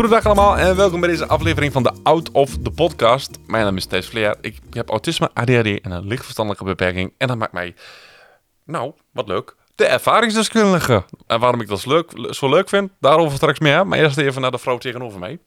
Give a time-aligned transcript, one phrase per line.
[0.00, 3.38] Goedendag allemaal en welkom bij deze aflevering van de Out of the Podcast.
[3.46, 4.36] Mijn naam is Thijs Vleer.
[4.40, 7.12] Ik heb autisme, ADHD en een lichtverstandelijke beperking.
[7.18, 7.74] En dat maakt mij,
[8.64, 11.04] nou, wat leuk, de ervaringsdeskundige.
[11.26, 13.86] En waarom ik dat leuk, zo leuk vind, daarover straks meer.
[13.86, 15.38] Maar eerst even naar de vrouw tegenover mij.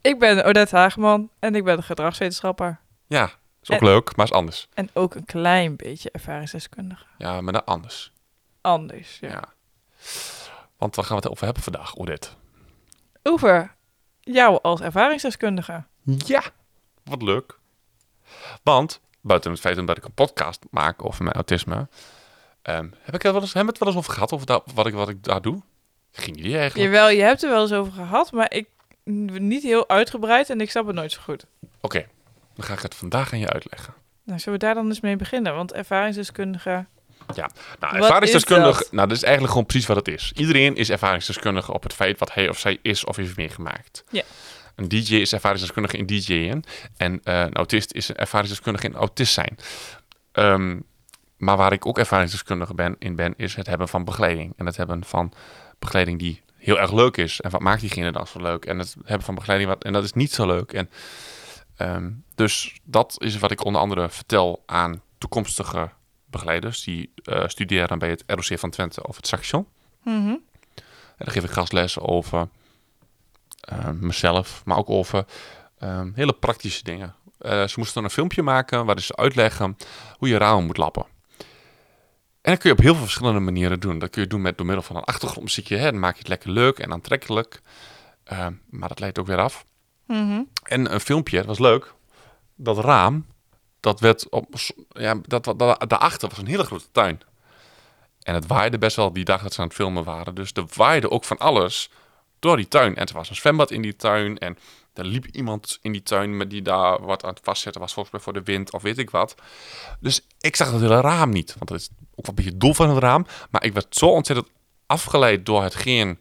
[0.00, 2.80] Ik ben Odette Hageman en ik ben gedragswetenschapper.
[3.06, 3.30] Ja,
[3.62, 4.68] is ook En- leuk, maar is anders.
[4.74, 7.04] En ook een klein beetje ervaringsdeskundige.
[7.18, 8.12] Ja, maar dan anders.
[8.60, 9.28] Anders, ja.
[9.28, 9.42] Ja.
[10.76, 12.28] Want waar gaan we het over hebben vandaag, Odette?
[13.22, 13.80] Over
[14.22, 15.84] jou als ervaringsdeskundige.
[16.04, 16.42] Ja,
[17.04, 17.58] wat leuk.
[18.62, 21.88] Want, buiten het feit dat ik een podcast maak over mijn autisme...
[22.62, 24.62] ehm, heb ik er wel eens, hebben we het wel eens over gehad, over dat,
[24.74, 25.62] wat, ik, wat ik daar doe?
[26.12, 26.92] Geen idee eigenlijk.
[26.92, 28.68] Jawel, je hebt er wel eens over gehad, maar ik
[29.04, 31.46] niet heel uitgebreid en ik snap het nooit zo goed.
[31.80, 32.06] Oké,
[32.54, 33.94] dan ga ik het vandaag aan je uitleggen.
[34.24, 35.54] Nou, zullen we daar dan eens mee beginnen?
[35.54, 36.86] Want ervaringsdeskundige...
[37.26, 38.92] Nou, Wat ervaringsdeskundige, is dat?
[38.92, 40.32] nou, dat is eigenlijk gewoon precies wat het is.
[40.34, 44.04] Iedereen is ervaringsdeskundige op het feit wat hij of zij is of heeft meegemaakt.
[44.10, 44.22] Ja.
[44.74, 46.64] Een DJ is ervaringsdeskundige in DJ'en
[46.96, 49.58] en eh, een autist is een ervaringsdeskundige in autist zijn.
[50.32, 50.78] Ehm,
[51.36, 54.52] maar waar ik ook ervaringsdeskundige ben, in ben, is het hebben van begeleiding.
[54.56, 55.32] En het hebben van
[55.78, 57.40] begeleiding die heel erg leuk is.
[57.40, 58.64] En wat maakt diegene dan zo leuk?
[58.64, 60.72] En het hebben van begeleiding wat, en dat is niet zo leuk.
[60.72, 60.90] En,
[61.76, 65.90] ehm, dus dat is wat ik onder andere vertel aan toekomstige
[66.32, 69.66] begeleiders die eh, studeren bij het ROC van Twente of het Saxion.
[70.02, 70.36] Mhm.
[71.16, 72.48] En dan geef ik gastlessen over
[73.60, 75.24] eh, mezelf, maar ook over
[75.78, 77.14] eh, hele praktische dingen.
[77.42, 79.76] Eh, ze moesten dan een filmpje maken waarin ze uitleggen
[80.18, 81.06] hoe je ramen moet lappen.
[82.40, 83.98] En dat kun je op heel veel verschillende manieren doen.
[83.98, 85.76] Dat kun je doen met door middel van een achtergrondmuziekje.
[85.76, 85.90] Hè?
[85.90, 87.60] Dan maak je het lekker leuk en aantrekkelijk.
[88.24, 89.64] Eh, maar dat leidt ook weer af.
[90.06, 90.42] Mhm.
[90.62, 91.94] En een filmpje, dat was leuk.
[92.56, 93.26] Dat raam,
[93.82, 94.46] dat werd op,
[94.88, 97.20] ja, dat, dat, daarachter was een hele grote tuin.
[98.22, 100.34] En het waaide best wel die dag dat ze aan het filmen waren.
[100.34, 101.90] Dus er waaide ook van alles
[102.38, 102.96] door die tuin.
[102.96, 104.38] En er was een zwembad in die tuin.
[104.38, 104.58] En
[104.94, 107.92] er liep iemand in die tuin met die daar wat aan het vastzetten was.
[107.92, 109.34] Volgens mij voor de wind of weet ik wat.
[110.00, 111.54] Dus ik zag dat hele raam niet.
[111.58, 113.26] Want dat is ook wel een beetje doel van het raam.
[113.50, 114.48] Maar ik werd zo ontzettend
[114.86, 116.18] afgeleid door hetgeen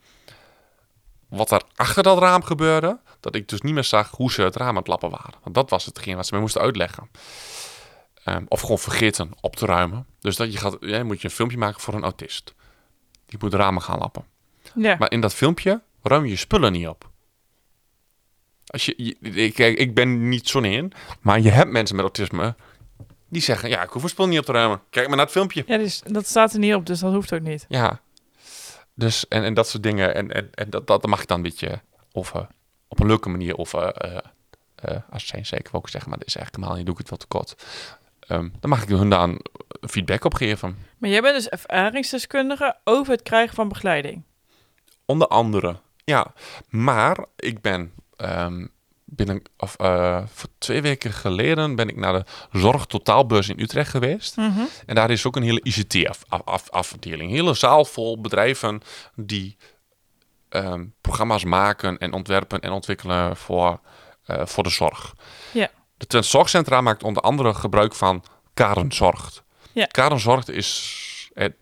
[1.29, 4.55] wat er achter dat raam gebeurde, dat ik dus niet meer zag hoe ze het
[4.55, 5.33] raam aan het lappen waren.
[5.43, 7.09] Want dat was hetgeen wat ze mij moesten uitleggen.
[8.23, 10.05] Ehm, of gewoon vergeten op te ruimen.
[10.19, 12.53] Dus dat je gaat, ja, moet je een filmpje maken voor een autist.
[13.25, 14.25] Die moet ramen gaan lappen.
[14.75, 14.95] Ja.
[14.99, 17.09] Maar in dat filmpje ruim je je spullen niet op.
[18.65, 22.55] Als je, je- ik, ik ben niet zo'n in, maar je hebt mensen met autisme
[23.29, 24.81] die zeggen, ja, ik hoef mijn spullen niet op te ruimen.
[24.89, 25.63] Kijk maar naar het filmpje.
[25.67, 27.65] ja, dus dat staat er niet op, dus dat hoeft ook niet.
[27.69, 28.01] Ja.
[28.95, 30.15] Dus, en, en dat soort dingen.
[30.15, 32.47] En, en, en dat, dat mag ik dan een beetje over,
[32.91, 34.17] op een leuke manier over, eh
[34.75, 37.09] eh als zijn zeker ook zeggen, maar dit is eigenlijk helemaal niet, doe ik het
[37.09, 37.65] wel te kort.
[38.19, 39.41] Ehm, dan mag ik hun dan
[39.81, 40.77] feedback op geven.
[40.97, 44.23] Maar jij bent dus ervaringsdeskundige over het krijgen van begeleiding.
[45.05, 46.33] Onder andere, ja.
[46.69, 48.65] Maar ik ben ehm,
[49.05, 52.25] binnen, of, eh, voor twee weken geleden ben ik naar de
[52.59, 54.37] Zorg Totaalbeurs in Utrecht geweest.
[54.37, 54.61] Mhm.
[54.85, 57.29] En daar is ook een hele ICT-afdeling.
[57.29, 58.81] Een hele zaal vol bedrijven
[59.15, 59.57] die
[60.51, 63.79] ehm, programma's maken en ontwerpen en ontwikkelen voor,
[64.25, 65.13] eh, voor de zorg.
[65.53, 65.69] Ja.
[65.97, 68.23] De Zorgcentra maakt onder andere gebruik van
[68.53, 69.43] Karen Zorgt.
[69.71, 69.85] Ja.
[69.85, 71.53] Karen Zorgt is het,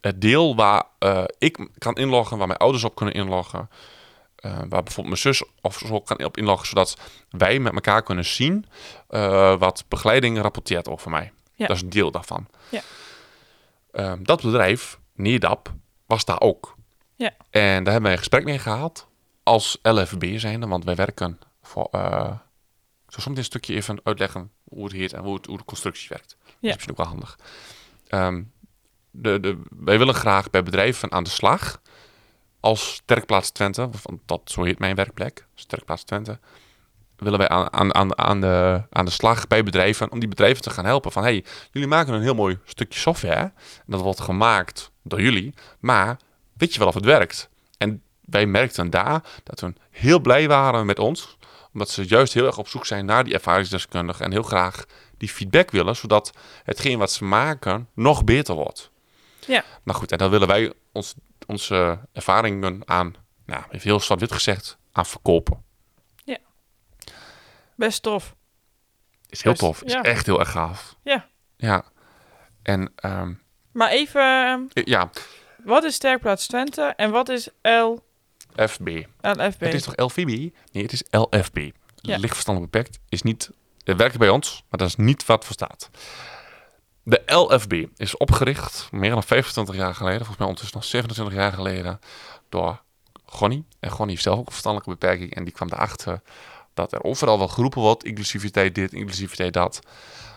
[0.00, 3.70] het deel waar eh, ik kan inloggen, waar mijn ouders op kunnen inloggen.
[4.36, 6.96] eh, waar bijvoorbeeld mijn zus of zo kan op inloggen, zodat
[7.30, 8.66] wij met elkaar kunnen zien
[9.58, 11.32] wat begeleiding rapporteert over mij.
[11.54, 11.66] Ja.
[11.66, 12.46] Dat is een deel daarvan.
[12.68, 12.80] Ja.
[13.92, 15.72] Ehm, dat bedrijf, NEDAP,
[16.06, 16.76] was daar ook.
[17.20, 17.30] Ja.
[17.50, 19.06] En daar hebben wij een gesprek mee gehad
[19.42, 21.88] als LFB zijnde, want wij werken voor...
[21.90, 22.32] eh,
[23.06, 25.64] ik zal soms een stukje even uitleggen hoe het heet en hoe, het, hoe de
[25.64, 26.36] constructie werkt.
[26.44, 26.68] Dat Ja.
[26.68, 27.38] is misschien ook wel handig.
[29.10, 31.80] De, de, wij willen graag bij bedrijven aan de slag
[32.60, 36.38] als Sterkplaats Twente, want dat, zo heet mijn werkplek, Sterkplaats Twente,
[37.16, 40.62] willen wij aan, aan, aan, aan, de, aan de slag bij bedrijven om die bedrijven
[40.62, 41.12] te gaan helpen.
[41.12, 43.34] Van hey, jullie maken een heel mooi stukje software.
[43.34, 43.52] En
[43.86, 46.18] dat wordt gemaakt door jullie, maar
[46.60, 47.48] weet je wel of het werkt?
[47.78, 51.36] En wij merkten daar dat we heel blij waren met ons,
[51.72, 54.84] omdat ze juist heel erg op zoek zijn naar die ervaringsdeskundigen en heel graag
[55.18, 56.32] die feedback willen, zodat
[56.64, 58.90] hetgeen wat ze maken nog beter wordt.
[59.46, 59.64] Ja.
[59.82, 61.14] Nou goed, en dan willen wij ons,
[61.46, 63.14] onze ervaringen aan,
[63.46, 65.68] nou, even heel zwart-wit gezegd, aan verkopen.
[67.80, 68.34] Best tof.
[69.28, 69.82] Is heel tof.
[69.82, 70.02] Is ja.
[70.02, 70.96] echt heel erg gaaf.
[71.02, 71.26] Ja.
[71.56, 71.84] Ja.
[72.62, 73.32] En ehm,
[73.72, 75.10] Maar even, ehm, ja,
[75.64, 77.98] wat is Sterkplaats Twente en wat is L,
[78.56, 78.88] FB.
[79.20, 79.60] LFB?
[79.60, 80.26] Het is toch LVB?
[80.72, 81.70] Nee, het is LFB.
[81.94, 82.16] Ja.
[82.16, 83.50] Lichtverstandelijk beperkt is niet...
[83.84, 85.90] Het werkt bij ons, maar dat is niet wat voor staat.
[87.02, 91.52] De LFB is opgericht meer dan 25 jaar geleden, volgens mij ondertussen nog 27 jaar
[91.52, 92.00] geleden,
[92.48, 92.82] door
[93.24, 93.64] Gonnie.
[93.80, 96.22] En Gonnie heeft zelf ook een verstandelijke beperking en die kwam erachter
[96.74, 99.80] dat er overal wel geroepen wordt, inclusiviteit dit, inclusiviteit dat.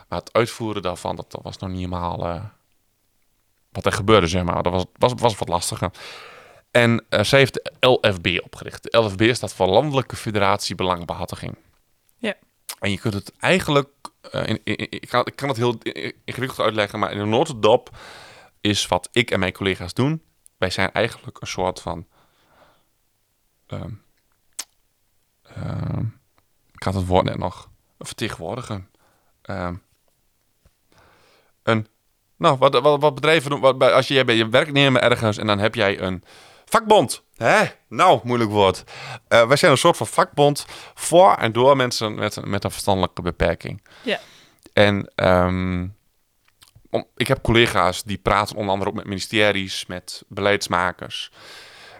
[0.07, 2.43] Maar het uitvoeren daarvan, dat, dat was nog niet helemaal eh,
[3.73, 4.63] wat er gebeurde, zeg maar.
[4.63, 5.91] Dat was, was, was wat lastiger.
[6.71, 8.83] En eh, zij heeft de LFB opgericht.
[8.91, 11.55] De LFB staat voor Landelijke Federatie Belangbehartiging.
[12.17, 12.33] Ja.
[12.79, 13.89] En je kunt het eigenlijk...
[14.31, 15.77] eh, in, in- in- ik, kan, ik kan het heel
[16.25, 17.89] ingewikkeld uitleggen, maar in een notendop
[18.61, 20.21] is wat ik en mijn collega's doen.
[20.57, 22.07] Wij zijn eigenlijk een soort van...
[23.67, 23.89] ehm,
[25.43, 26.03] ehm,
[26.73, 27.69] ik had het woord net nog.
[27.97, 28.87] Een vertegenwoordiger.
[29.41, 29.75] Ehm,
[31.63, 31.87] een
[32.43, 35.47] nou, wat, wat, wat bedrijven doen, wat, als je, jij bent je werknemer ergens en
[35.47, 36.23] dan heb jij een
[36.65, 37.23] vakbond.
[37.35, 37.63] Hè?
[37.87, 38.83] Nou, moeilijk woord.
[39.27, 42.71] Eh wij zijn een soort van vakbond voor en door mensen met, een- met een
[42.71, 43.83] verstandelijke beperking.
[44.03, 44.19] Ja.
[44.73, 45.87] En ehm,
[46.89, 51.31] om, ik heb collega's die praten onder andere ook met ministeries, met beleidsmakers.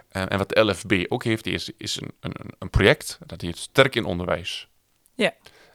[0.08, 3.58] Eh, en wat de LFB ook heeft, is, is een, een, een project dat heet
[3.58, 4.68] Sterk in Onderwijs.
[5.14, 5.32] Ja.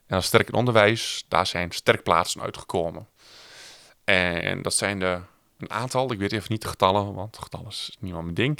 [0.07, 3.07] En als Sterk in Onderwijs, daar zijn sterkplaatsen uitgekomen.
[4.09, 5.27] En dat zijn er
[5.57, 8.57] een aantal, ik weet even niet de getallen, want getallen is niet mijn ding.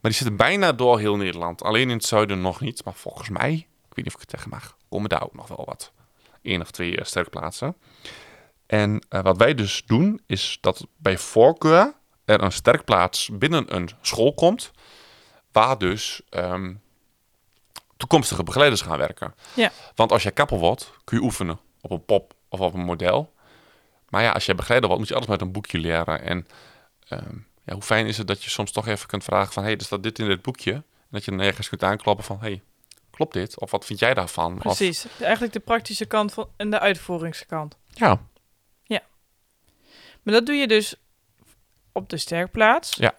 [0.00, 1.62] Maar die zitten bijna door heel Nederland.
[1.62, 4.30] Alleen in het zuiden nog niet, maar volgens mij, ik weet niet of ik het
[4.30, 5.92] zeggen mag, komen daar ook nog wel wat.
[6.42, 7.76] Eén of twee eh, sterkplaatsen.
[8.66, 11.94] En eh, wat wij dus doen, is dat bij voorkeur
[12.24, 14.70] er een sterkplaats binnen een school komt,
[15.52, 16.74] waar dus ehm,
[17.96, 19.34] toekomstige begeleiders gaan werken.
[19.54, 19.72] Ja.
[19.94, 23.32] Want als je kapper wordt, kun je oefenen op een pop of op een model.
[24.10, 26.22] Maar ja, als je begeleider wordt, moet je alles met een boekje leren.
[26.22, 26.46] En
[27.08, 29.62] ehm, ja, hoe fijn is het dat je soms toch even kunt vragen van...
[29.62, 30.72] hé, hey, er staat dit in dit boekje.
[30.72, 32.36] En dat je nergens kunt aankloppen van...
[32.40, 32.62] hé, hey,
[33.10, 33.60] klopt dit?
[33.60, 34.54] Of wat vind jij daarvan?
[34.54, 35.06] Of, Precies.
[35.20, 37.76] Eigenlijk de praktische kant van, en de uitvoeringskant.
[38.84, 39.02] ja,
[40.22, 40.94] Maar dat doe je dus
[41.92, 42.96] op de sterkplaats.
[42.96, 43.14] Ja.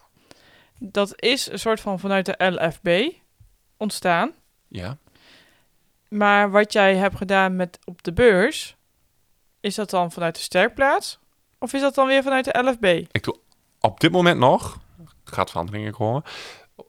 [0.77, 3.11] Dat is een soort van vanuit de LFB
[3.77, 4.31] ontstaan.
[4.67, 4.97] ja.
[6.07, 8.75] Maar wat jij hebt gedaan met op de beurs,
[9.61, 11.19] is dat dan vanuit de sterkplaats?
[11.59, 12.83] Of is dat dan weer vanuit de LFB?
[13.11, 13.39] Ik doe
[13.79, 14.79] op dit moment nog...
[15.23, 16.23] gaat veranderingen komen.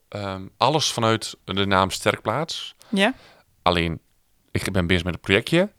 [0.09, 2.75] ehm, alles vanuit de naam Sterkplaats.
[2.89, 3.15] Ja?
[3.63, 4.01] Alleen,
[4.51, 5.73] ik ben bezig met een projectje.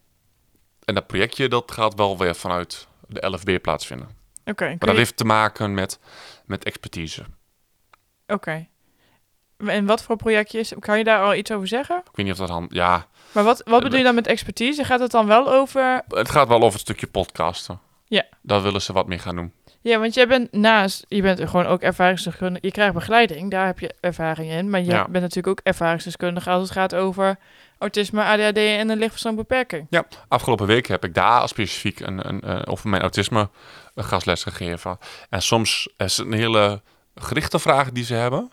[0.86, 4.08] En dat projectje, dat gaat wel weer vanuit de LFB plaatsvinden.
[4.46, 4.66] Oké.
[4.66, 6.00] Maar dat je- heeft te maken met,
[6.46, 7.24] met expertise.
[8.28, 8.68] Oké.
[9.70, 10.74] En wat voor projectje is?
[10.80, 11.98] Kan je daar al iets over zeggen?
[11.98, 12.74] Ik weet niet of dat hand...
[12.74, 14.84] Ja, Maar wat, wat bedoel je dan met expertise?
[14.84, 16.02] Gaat het dan wel over...
[16.08, 17.80] het gaat wel over het stukje podcasten.
[18.08, 18.24] Ja.
[18.42, 19.54] Daar willen ze wat mee gaan doen.
[19.82, 21.06] Ja, want jij bent naast...
[21.08, 22.66] Je bent gewoon ook ervaringsdeskundige.
[22.66, 24.70] Je krijgt begeleiding, daar heb je ervaring in.
[24.70, 25.02] Maar je Ja.
[25.02, 27.38] bent natuurlijk ook ervaringsdeskundige als het gaat over
[27.78, 29.88] autisme, ADHD en een lichtverstandbeperking.
[29.90, 33.50] Ja, afgelopen week heb ik daar specifiek een, een, eh, over mijn autisme
[33.96, 34.98] een gastles gegeven.
[35.30, 36.82] En soms is het een hele
[37.16, 38.52] gerichte vraag die ze hebben.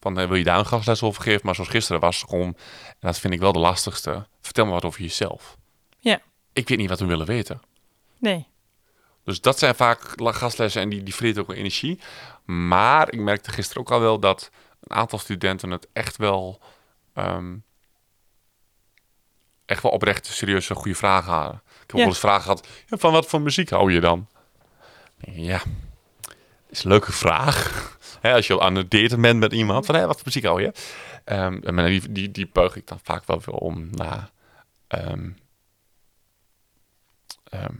[0.00, 1.40] Van, eh, wil je daar een gastles over geven?
[1.44, 2.46] Maar zoals gisteren was gewoon,
[2.86, 5.56] en dat vind ik wel de lastigste, vertel me wat over jezelf.
[5.98, 6.20] Ja.
[6.52, 7.60] Ik weet niet wat we willen weten.
[8.18, 8.46] Nee.
[9.24, 12.00] Dus dat zijn vaak gastlessen en die, die vreten ook wel energie.
[12.44, 16.60] Maar ik merkte gisteren ook al wel dat een aantal studenten het echt wel...
[17.14, 17.56] ehm,
[19.66, 21.62] echt wel oprecht serieuze goede vragen hadden.
[21.64, 21.96] Ik heb ook Ja.
[21.96, 24.28] wel eens vragen gehad, van wat voor muziek hou je dan?
[25.18, 25.62] Ja,
[26.68, 27.98] is een leuke vraag.
[28.20, 30.62] Hè, als je aan het daten bent met iemand, van hé, wat voor muziek hou
[30.62, 30.72] je?
[31.24, 34.30] Ehm, en die, die, die buig ik dan vaak wel weer om naar...
[34.86, 35.30] ehm,
[37.44, 37.74] ehm,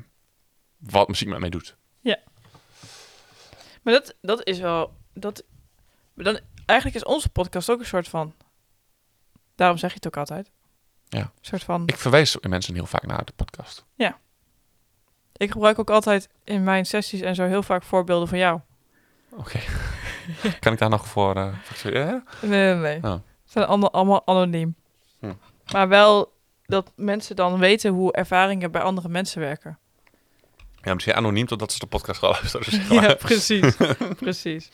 [0.79, 1.77] wat muziek met mij doet.
[3.83, 4.97] Maar dat, dat is wel...
[5.15, 5.45] Dat,
[6.15, 8.35] dan, eigenlijk is onze podcast ook een soort van...
[9.55, 10.51] Daarom zeg je het ook altijd.
[11.09, 11.21] Ja.
[11.21, 11.83] Een soort van...
[11.87, 13.85] Ik verwijs mensen heel vaak naar de podcast.
[15.37, 18.61] Ik gebruik ook altijd in mijn sessies en zo heel vaak voorbeelden van jou.
[19.31, 19.61] Oké.
[20.61, 21.37] kan ik daar nog voor...
[21.37, 21.45] eh?
[21.85, 22.97] Nee, nee, nee.
[23.03, 23.13] Oh.
[23.13, 23.21] Ze
[23.59, 24.75] zijn allemaal, allemaal anoniem.
[25.21, 25.33] Hm.
[25.73, 26.33] Maar wel
[26.67, 29.79] dat mensen dan weten hoe ervaringen bij andere mensen werken.
[30.83, 32.83] ja, misschien anoniem totdat ze de podcast gaan luisteren.
[33.03, 33.77] Ja, precies.
[34.21, 34.71] precies.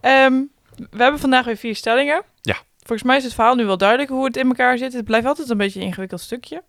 [0.00, 0.42] Ehm,
[0.90, 2.22] we hebben vandaag weer vier stellingen.
[2.40, 2.56] Ja.
[2.78, 4.92] Volgens mij is het verhaal nu wel duidelijk hoe het in elkaar zit.
[4.92, 6.62] Het blijft altijd een beetje een ingewikkeld stukje.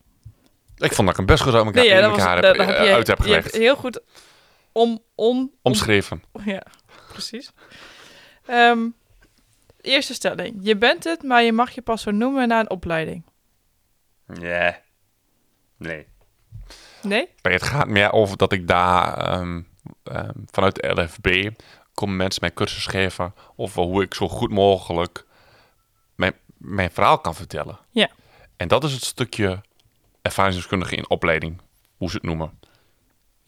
[0.78, 2.36] Ik vond dat ik hem best goed uit elkaar, Nee, ja, in dat was, elkaar
[2.36, 3.44] heb, daar heb je, uit heb je gelegd.
[3.44, 4.02] hebt heel goed
[4.72, 5.00] om...
[5.16, 6.24] om, Omschreven.
[6.32, 6.64] om ja,
[7.20, 7.52] precies.
[8.46, 8.90] Ehm,
[9.82, 10.60] eerste stelling.
[10.62, 13.24] Je bent het, maar je mag je pas zo noemen na een opleiding.
[14.34, 14.82] Ja.
[15.78, 16.08] Nee.
[17.02, 17.30] Nee?
[17.42, 19.62] Het gaat meer over dat ik daar ehm,
[20.04, 21.50] ehm, vanuit de LFB
[21.94, 25.26] komen mensen mij cursus geven over hoe ik zo goed mogelijk
[26.16, 27.80] mijn, mijn verhaal kan vertellen.
[27.92, 28.10] Ja.
[28.58, 29.62] En dat is het stukje
[30.22, 31.62] ervaringsdeskundige in opleiding,
[31.98, 32.59] hoe ze het noemen.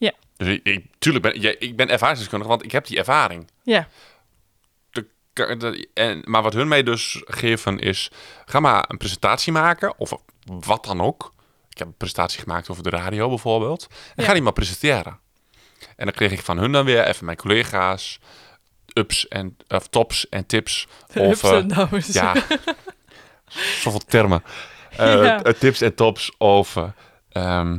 [0.04, 0.12] Ja.
[0.36, 3.50] Dus ik, ik, tuurlijk ben ja, ik ben ervaringsdeskundige, want ik heb die ervaring.
[3.62, 3.88] Ja.
[4.90, 8.10] De, de- en, maar wat hun mij dus geven is,
[8.44, 10.12] ga maar een presentatie maken, of
[10.46, 11.32] wat dan ook.
[11.70, 13.86] Ik heb een presentatie gemaakt over de radio bijvoorbeeld.
[13.90, 14.24] En Ja.
[14.24, 15.18] ga die maar presenteren.
[15.96, 18.18] En dan kreeg ik van hun dan weer even mijn collega's,
[18.94, 22.06] ups en of tops en tips en downs.
[22.12, 22.34] Ja,
[23.82, 24.42] zoveel termen.
[24.90, 25.42] Eh, Ja.
[25.42, 26.94] eh, Tips en tops over...
[27.28, 27.78] ehm,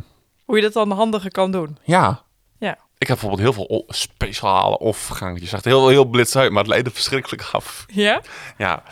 [0.53, 1.77] Hoe je dat dan handiger kan doen.
[1.83, 2.24] ja.
[2.60, 2.77] Ja.
[2.98, 5.41] Ik heb bijvoorbeeld heel veel speciale of-gangen.
[5.41, 7.86] Je zag heel, heel blits uit, maar het leidde verschrikkelijk af.
[7.88, 8.22] Ja?
[8.57, 8.83] Ja,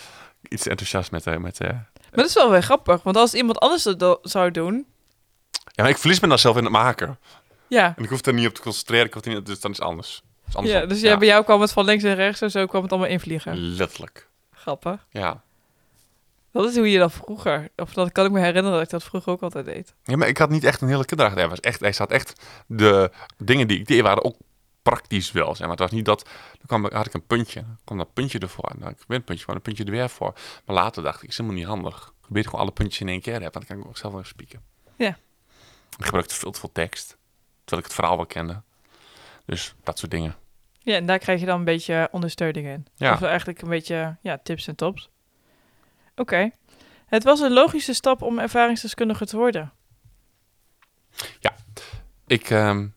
[0.50, 1.27] iets enthousiast met...
[1.27, 1.70] eh, met eh.
[1.70, 3.03] Maar dat is wel weer grappig.
[3.03, 4.86] Want als iemand anders dat do- zou doen...
[5.51, 7.20] Ja, maar ik verlies me dan zelf in het maken.
[7.68, 7.94] Ja.
[7.98, 9.06] En ik hoef er niet op te concentreren.
[9.06, 10.22] Ik hoef er niet, dus dan is het anders.
[10.48, 10.82] Is andersom.
[10.82, 12.91] ja dus ja, bij jou kwam het van links en rechts en zo kwam het
[12.91, 13.58] allemaal invliegen.
[13.58, 14.27] Letterlijk.
[14.51, 15.06] Grappig.
[15.10, 15.41] Ja.
[16.51, 17.70] Dat is hoe je dat vroeger...
[17.75, 19.96] Of dat kan ik me herinneren dat ik dat vroeger ook altijd deed.
[20.03, 21.38] ja, maar ik had niet echt een hele kinderdag.
[21.38, 22.41] Hij was echt, hij zat echt...
[22.67, 24.36] De dingen die ik deed waren ook
[24.81, 25.55] praktisch wel.
[25.55, 25.70] Zeg maar.
[25.70, 26.29] Het was niet dat...
[26.51, 27.62] Dan kwam, had ik een puntje.
[27.62, 28.70] Dan kwam dat puntje ervoor.
[28.70, 30.34] En dan ik een puntje, maar een puntje er weer voor.
[30.65, 32.13] Maar later dacht ik, is helemaal niet handig.
[32.22, 33.51] Ik weet gewoon alle puntjes in één keer hebben.
[33.51, 34.62] Want dan kan ik ook zelf wel even spieken.
[34.98, 35.17] Ja.
[35.98, 37.17] Ik gebruikte veel te veel tekst.
[37.63, 38.62] Terwijl ik het verhaal wel kende.
[39.46, 40.36] Dus dat soort dingen.
[40.79, 42.88] Ja, en daar krijg je dan een beetje ondersteuning in.
[42.96, 43.13] Ja.
[43.13, 45.10] Of eigenlijk een beetje ja, tips en tops.
[46.15, 46.51] Oké.
[47.06, 49.74] Het was een logische stap om ervaringsdeskundige te worden.
[52.27, 52.88] Ik, ehm,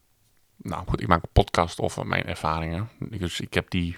[0.56, 2.88] nou goed, ik maak een podcast over mijn ervaringen.
[2.98, 3.96] Dus ik heb die,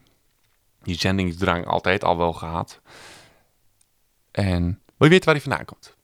[0.83, 2.81] die zendingsdrang altijd al wel gehad.
[4.31, 5.97] En wil je weten waar die vandaan komt?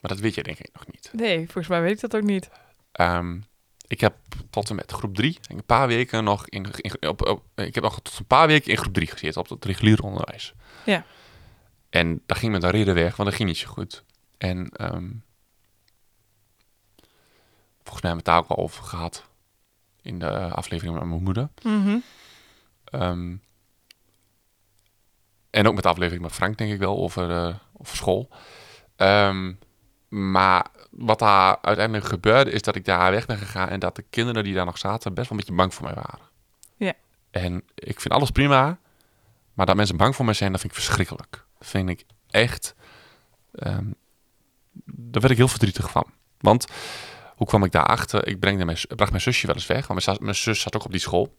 [0.00, 1.10] Maar dat weet je denk ik nog niet.
[1.12, 2.50] Nee, volgens mij weet ik dat ook niet.
[2.92, 3.40] Ehm,
[3.86, 4.14] ik heb
[4.50, 7.84] tot en met groep 3, een paar weken nog in, in- op, op- ik heb
[7.84, 10.54] nog tot een paar weken in groep 3 gezeten op het reguliere onderwijs.
[10.84, 11.04] Ja.
[11.90, 14.04] En dat ging met een reden weg, want dat ging niet zo goed.
[14.38, 15.10] En ehm,
[17.82, 19.28] volgens mij hebben we het daar ook al over gehad
[20.02, 21.48] in de aflevering met mijn moeder.
[21.62, 21.98] Mhm.
[22.84, 23.36] Ehm,
[25.50, 28.28] en ook met de aflevering met Frank, denk ik wel, over, eh, over school.
[28.96, 29.52] Ehm,
[30.08, 34.04] maar wat daar uiteindelijk gebeurde, is dat ik daar weg ben gegaan en dat de
[34.10, 36.26] kinderen die daar nog zaten best wel een beetje bang voor mij waren.
[36.76, 36.92] Ja.
[37.30, 38.78] En ik vind alles prima,
[39.54, 41.46] maar dat mensen bang voor mij zijn, dat vind ik verschrikkelijk.
[41.60, 42.74] Vind ik echt.
[43.54, 43.86] ehm,
[44.84, 46.06] daar werd ik heel verdrietig van.
[46.40, 46.66] Want
[47.36, 48.26] hoe kwam ik daarachter?
[48.26, 50.90] Ik brengde mijn, bracht mijn zusje wel eens weg, want mijn zus zat ook op
[50.90, 51.36] die school.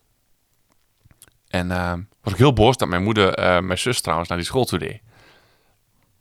[1.47, 4.47] En ehm, was ik heel boos dat mijn moeder eh, mijn zus trouwens naar die
[4.47, 5.01] school toe deed.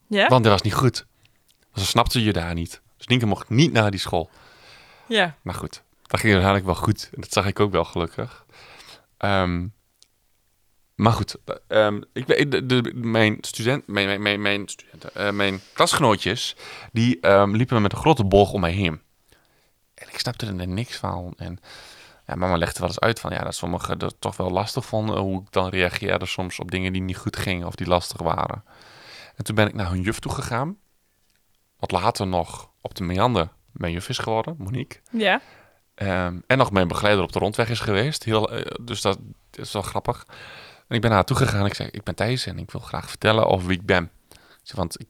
[0.07, 0.29] Ja?
[0.29, 1.07] Want dat was niet goed.
[1.75, 2.81] Ze snapte je daar niet.
[2.97, 4.31] Dus Nienke mocht niet naar die school.
[5.09, 5.37] Ja.
[5.43, 7.09] Maar goed, dat ging uiteindelijk wel goed.
[7.15, 8.45] En dat zag ik ook wel gelukkig.
[9.17, 9.67] Ehm,
[10.99, 11.37] maar goed,
[11.69, 16.57] ehm, ik, weet- de, de- mijn, student, mijn, mijn, mijn, mijn, studenten, eh, mijn klasgenootjes,
[16.93, 19.01] die ehm, liepen met een grote boog om mij heen.
[19.95, 21.33] En ik snapte er niks van.
[21.37, 21.59] En
[22.27, 25.19] ja, mama legde wel eens uit van ja, dat sommigen het toch wel lastig vonden
[25.19, 28.65] hoe ik dan reageerde soms op dingen die niet goed gingen of die lastig waren.
[29.37, 30.77] En toen ben ik naar hun juf toe gegaan.
[31.79, 35.01] Wat later nog op de meander mijn juf is geworden, Monique.
[35.11, 35.41] Ja.
[35.95, 38.25] Ehm, en nog mijn begeleider op de rondweg is geweest.
[38.25, 39.19] Heel, eh, dus dat
[39.53, 40.27] is wel grappig.
[40.89, 41.67] En ik ben naar haar toe gegaan.
[41.67, 44.11] Ik zei, ik ben Thijs en ik wil graag vertellen over wie ik ben.
[44.75, 45.09] Want ik,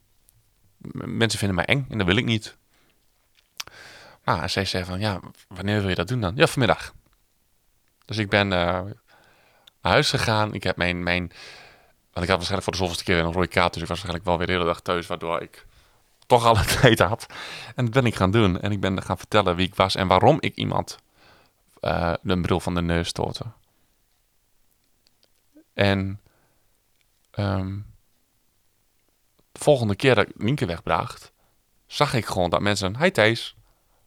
[1.04, 2.56] mensen vinden mij eng en dat wil ik niet.
[4.24, 6.36] Nou, en zij zei van, ja, wanneer wil je dat doen dan?
[6.36, 6.94] Ja, vanmiddag.
[8.04, 10.54] Dus ik ben eh, naar huis gegaan.
[10.54, 11.32] Ik heb mijn, mijn...
[12.12, 13.72] Want ik had waarschijnlijk voor de zoveelste keer een rode kaart.
[13.72, 15.06] Dus ik was waarschijnlijk wel weer de hele dag thuis.
[15.06, 15.66] Waardoor ik
[16.26, 17.26] toch alle tijd had.
[17.74, 18.60] En dat ben ik gaan doen.
[18.60, 20.98] En ik ben gaan vertellen wie ik was en waarom ik iemand
[21.80, 23.44] eh, de bril van de neus stootte.
[25.78, 26.20] En
[27.30, 27.78] ehm,
[29.52, 31.32] de volgende keer dat ik Nienke wegbracht,
[31.86, 33.56] zag ik gewoon dat mensen, hi Thijs,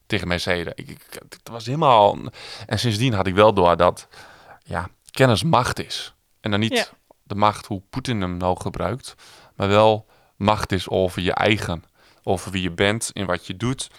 [0.05, 0.73] tegen mij zeiden.
[0.75, 2.17] Ik, ik, het was helemaal...
[2.65, 4.07] En sindsdien had ik wel door dat
[4.63, 6.13] ja, kennis macht is.
[6.39, 6.85] En dan niet Ja.
[7.23, 9.15] de macht hoe Poetin hem nou gebruikt,
[9.55, 11.83] maar wel macht is over je eigen.
[12.23, 13.89] Over wie je bent en wat je doet.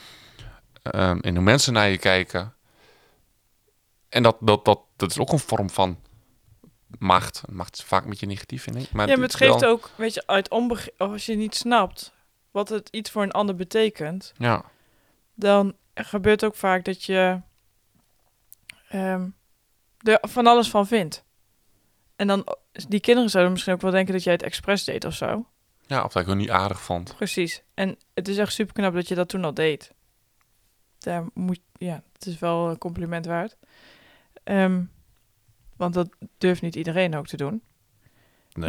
[0.82, 2.54] Ehm, en hoe mensen naar je kijken.
[4.08, 5.98] En dat, dat, dat, dat is ook een vorm van
[6.99, 7.42] macht.
[7.50, 8.92] Macht is vaak een beetje negatief, vind ik.
[8.92, 12.12] Maar ja, maar het wel- geeft ook, weet je, uit onbegrip, als je niet snapt
[12.50, 14.64] wat het iets voor een ander betekent, Ja,
[15.34, 17.40] dan gebeurt ook vaak dat je
[18.88, 19.28] ehm,
[19.99, 21.25] er van alles van vindt.
[22.16, 22.46] En dan,
[22.88, 25.46] die kinderen zouden misschien ook wel denken dat jij het expres deed of zo.
[25.87, 27.16] ja, of dat ik het niet aardig vond.
[27.16, 27.62] Precies.
[27.75, 29.92] En het is echt super knap dat je dat toen al deed.
[30.99, 33.56] daar moet, ja, het is wel een compliment waard.
[34.44, 34.82] Ehm,
[35.82, 36.08] want dat
[36.38, 37.50] durft niet iedereen ook te doen.
[37.50, 37.60] Nee,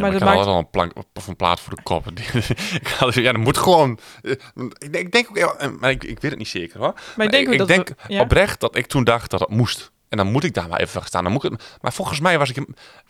[0.00, 2.04] maar, dat ik had maakt- al een plank of een plaat voor de kop.
[3.14, 3.98] Ja, dat moet gewoon.
[4.22, 4.30] eh,
[4.78, 6.94] Ik denk, ik denk ook, ja, maar ik, ik weet het niet zeker hoor.
[7.16, 8.20] Maar ik denk ik dat denk we- ja.
[8.20, 9.92] oprecht dat ik toen dacht dat het moest.
[10.08, 11.24] En dan moet ik daar maar even gaan staan.
[11.24, 12.64] Dan moet ik maar volgens mij was ik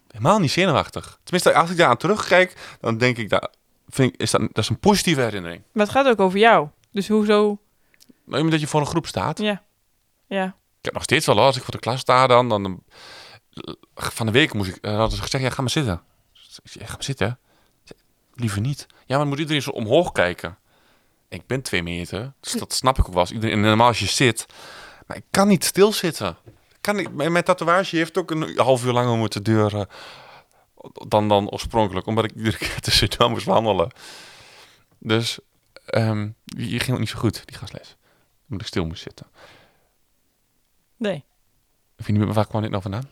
[0.08, 1.18] helemaal niet zenuwachtig.
[1.22, 3.50] Tenminste, als ik daar aan terugkijk, dan denk ik dat
[3.88, 5.62] vind ik, is dat, dat is een positieve herinnering.
[5.72, 6.68] Maar het gaat ook over jou.
[6.90, 7.58] Dus hoezo?
[8.24, 9.38] Maar omdat je voor een groep staat.
[9.38, 9.62] Ja.
[10.26, 10.44] Ja.
[10.78, 12.82] Ik heb nog steeds wel als ik voor de klas sta, dan, dan
[13.94, 16.02] van de week moest ik, eh, hadden ze gezegd, ja, ga maar zitten.
[16.32, 17.38] Ik zei, ja, ga maar zitten.
[18.34, 18.86] Liever niet.
[19.06, 20.58] Ja, maar moet iedereen zo omhoog kijken.
[21.28, 23.20] Ik ben twee meter, dus dat snap ik ook wel.
[23.20, 24.46] Als iedereen, en normaal als je zit,
[25.06, 26.36] maar ik kan niet stilzitten.
[26.80, 29.88] Kan niet, mijn, mijn tatoeage heeft ook een half uur langer moeten duren
[31.08, 33.90] dan, dan oorspronkelijk, omdat ik iedere keer tussendoor moest wandelen.
[34.98, 35.38] Dus
[35.86, 37.96] ehm die ging ook niet zo goed, die gastles.
[38.42, 39.26] Omdat ik stil moest zitten.
[40.96, 41.24] Nee.
[41.96, 43.08] Ik niet meer waar kwam dit nou vandaan?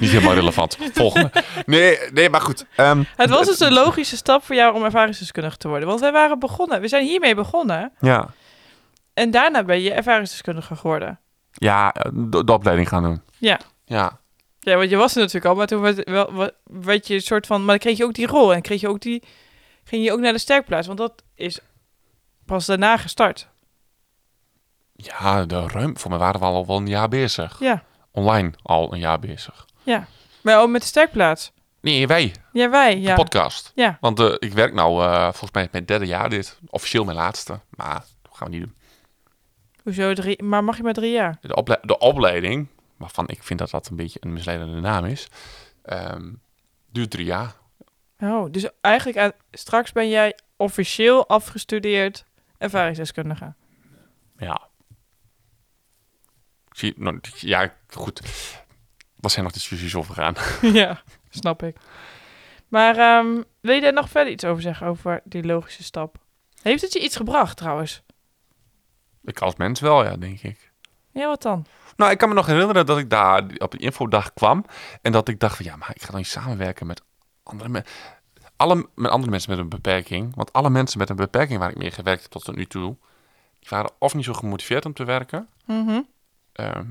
[0.00, 0.76] Niet helemaal relevant.
[0.92, 1.30] Volgende.
[1.66, 2.66] Nee, nee maar goed.
[2.76, 5.88] Ehm, Het was dus een logische stap voor jou om ervaringsdeskundige te worden.
[5.88, 6.80] Want wij waren begonnen.
[6.80, 7.92] We zijn hiermee begonnen.
[8.00, 8.28] ja,
[9.14, 11.20] En daarna ben je ervaringsdeskundige geworden.
[11.52, 13.22] ja de, de opleiding gaan doen.
[13.38, 13.58] Ja.
[13.84, 14.20] Ja,
[14.60, 15.54] Ja, want je was er natuurlijk al.
[15.54, 17.58] Maar toen werd, wel, wa- werd je een soort van...
[17.60, 18.54] Maar dan kreeg je ook die rol.
[18.54, 19.22] En kreeg je ook die...
[19.84, 20.86] Ging je ook naar de sterkplaats.
[20.86, 21.58] Want dat is
[22.46, 23.48] pas daarna gestart.
[24.92, 25.98] ja de ruim.
[25.98, 27.56] Voor mij waren we al wel een jaar bezig.
[27.60, 27.82] Ja.
[28.18, 29.66] Online al een jaar bezig.
[29.82, 30.06] Ja.
[30.40, 31.52] Maar ook met de sterkplaats.
[31.80, 32.34] Nee, wij.
[32.52, 32.94] Ja, wij.
[32.94, 33.14] De Ja.
[33.14, 33.72] podcast.
[33.74, 33.96] Ja.
[34.00, 36.58] Want eh, ik werk nou eh, volgens mij mijn derde jaar dit.
[36.66, 37.60] Officieel mijn laatste.
[37.70, 38.76] Maar dat gaan we niet doen.
[39.82, 40.42] Hoezo drie...
[40.42, 41.38] Maar mag je maar drie jaar?
[41.40, 45.28] De, ople- de opleiding, waarvan ik vind dat dat een beetje een misleidende naam is,
[45.82, 46.32] ehm,
[46.92, 47.54] duurt drie jaar.
[48.20, 52.24] Oh, dus eigenlijk aan, straks ben jij officieel afgestudeerd
[52.58, 53.54] ervaringsdeskundige.
[54.38, 54.66] Ja.
[56.96, 58.20] Nou, ja, goed.
[59.16, 60.34] Daar zijn nog discussies over gaan.
[60.80, 61.76] ja, snap ik.
[62.68, 66.16] Maar ehm, wil je daar nog verder iets over zeggen, over die logische stap?
[66.62, 68.02] Heeft het je iets gebracht trouwens?
[69.24, 70.72] Ik als mens wel, ja, denk ik.
[71.12, 71.66] Ja, wat dan?
[71.96, 74.64] Nou, ik kan me nog herinneren dat ik daar op de infodag kwam.
[75.02, 77.02] En dat ik dacht van, ja, maar ik ga dan niet samenwerken met
[77.42, 77.92] andere mensen.
[78.56, 80.34] Alle met andere mensen met een beperking.
[80.34, 82.96] Want alle mensen met een beperking waar ik mee gewerkt heb tot nu toe...
[83.58, 85.48] die waren of niet zo gemotiveerd om te werken...
[85.64, 86.00] Mhm.
[86.58, 86.86] Ehm,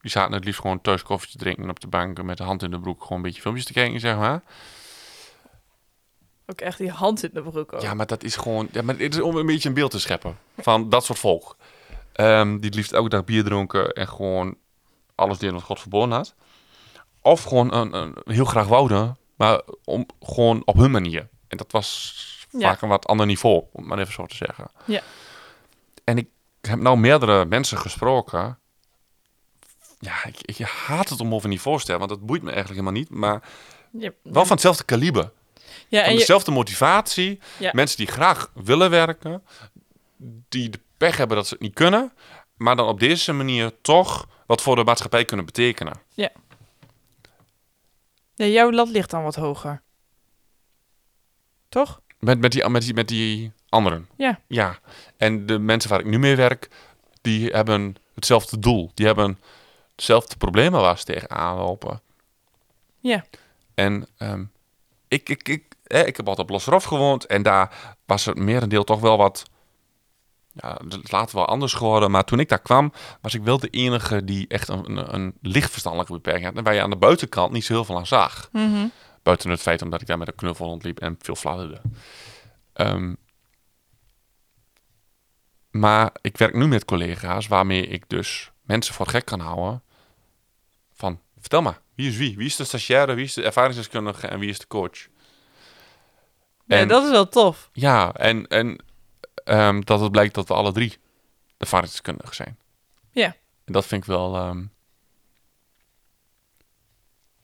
[0.00, 2.62] die zaten het liefst gewoon thuis koffie te drinken op de bank met de hand
[2.62, 4.42] in de broek gewoon een beetje filmpjes te kijken, zeg maar.
[6.46, 7.80] Ook echt die hand in de broek ook.
[7.80, 10.00] Ja, maar dat is gewoon, ja, maar het is om een beetje een beeld te
[10.00, 11.56] scheppen van dat soort volk.
[12.12, 14.56] Ehm, die het liefst elke dag bier dronken en gewoon
[15.14, 16.34] alles deden wat God verboden had.
[17.20, 21.28] Of gewoon een, een, heel graag wouden, maar om, gewoon op hun manier.
[21.48, 22.60] En dat was Ja.
[22.68, 24.70] vaak een wat ander niveau, om het maar even zo te zeggen.
[24.84, 25.00] Ja.
[26.04, 26.28] En ik
[26.60, 28.58] heb nou meerdere mensen gesproken.
[30.04, 32.80] Ja, ik, ik haat het om over niveau te stellen, want dat boeit me eigenlijk
[32.80, 33.10] helemaal niet.
[33.10, 33.42] Maar
[33.98, 35.30] Ja, wel van hetzelfde kaliber.
[35.88, 37.40] ja, en Van je, dezelfde motivatie.
[37.58, 37.70] Ja.
[37.74, 39.42] Mensen die graag willen werken.
[40.48, 42.12] Die de pech hebben dat ze het niet kunnen.
[42.56, 45.92] Maar dan op deze manier toch wat voor de maatschappij kunnen betekenen.
[46.14, 46.30] ja,
[48.46, 49.82] jouw lat ligt dan wat hoger.
[51.68, 52.00] Toch?
[52.18, 54.08] Met, met, die, met, die, met die anderen.
[54.16, 54.40] Ja.
[54.48, 54.78] Ja.
[55.16, 56.68] En de mensen waar ik nu mee werk,
[57.20, 58.90] die hebben hetzelfde doel.
[58.94, 59.38] Die hebben
[59.96, 62.02] hetzelfde problemen waar ze tegenaan lopen.
[63.00, 63.24] Ja.
[63.74, 64.44] En ehm,
[65.08, 67.26] ik, ik, ik, eh, ik heb altijd op Losserhof gewoond.
[67.26, 69.42] En daar was het merendeel toch wel wat...
[70.52, 72.10] Ja, het later wel anders geworden.
[72.10, 75.34] Maar toen ik daar kwam, was ik wel de enige die echt een, een, een
[75.42, 76.56] licht verstandelijke beperking had.
[76.56, 78.48] En waar je aan de buitenkant niet zo heel veel aan zag.
[78.52, 78.86] Mhm.
[79.22, 81.80] Buiten het feit omdat ik daar met een knuffel rondliep en veel fladderde.
[82.72, 83.14] Ehm,
[85.70, 89.82] maar ik werk nu met collega's waarmee ik dus mensen voor gek kan houden.
[90.94, 92.36] Van, vertel maar, wie is wie?
[92.36, 95.06] Wie is de stagiaire, wie is de ervaringsdeskundige en wie is de coach?
[96.66, 97.70] Ja, En- dat is wel tof.
[97.72, 98.84] Ja, en, en
[99.44, 100.98] ehm, dat het blijkt dat we alle drie
[101.58, 102.58] ervaringsdeskundigen zijn.
[103.10, 103.36] Ja.
[103.64, 104.36] En dat vind ik wel...
[104.36, 104.64] ehm,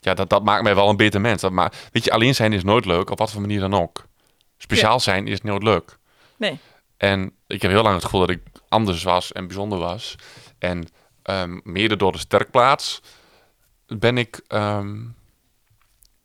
[0.00, 1.40] ja, dat, dat maakt mij wel een beter mens.
[1.40, 4.04] Dat weet je, alleen zijn is nooit leuk, op wat voor manier dan ook.
[4.58, 5.98] Speciaal zijn is nooit leuk.
[6.36, 6.58] Nee.
[6.96, 10.14] En ik heb heel lang het gevoel dat ik anders was en bijzonder was.
[10.58, 10.88] En
[11.22, 13.00] ehm, mede door de sterkplaats
[13.98, 14.98] ben ik, ehm,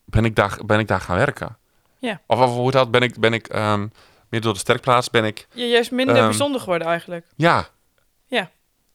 [0.06, 1.58] ben ik, daar, ben ik daar gaan werken.
[2.00, 2.22] Ja.
[2.28, 3.88] Of, of hoe dat ben ik, ben ik ehm,
[4.30, 7.26] mede door de sterkplaats ben ik, Je juist minder Ehm, bijzonder geworden eigenlijk.
[7.36, 7.68] ja.
[8.28, 8.40] Ja.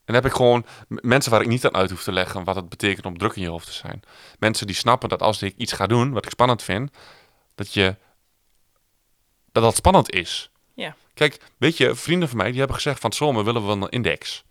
[0.05, 2.57] En dan heb ik gewoon mensen waar ik niet aan uit hoef te leggen wat
[2.57, 4.03] het betekent om druk in je hoofd te zijn.
[4.39, 6.91] Mensen die snappen dat als ik iets ga doen wat ik spannend vind,
[7.55, 7.97] dat je
[9.53, 10.51] dat dat spannend is.
[10.75, 10.95] Ja.
[11.15, 14.45] Kijk, weet je, vrienden van mij die hebben gezegd van zomer willen we een index.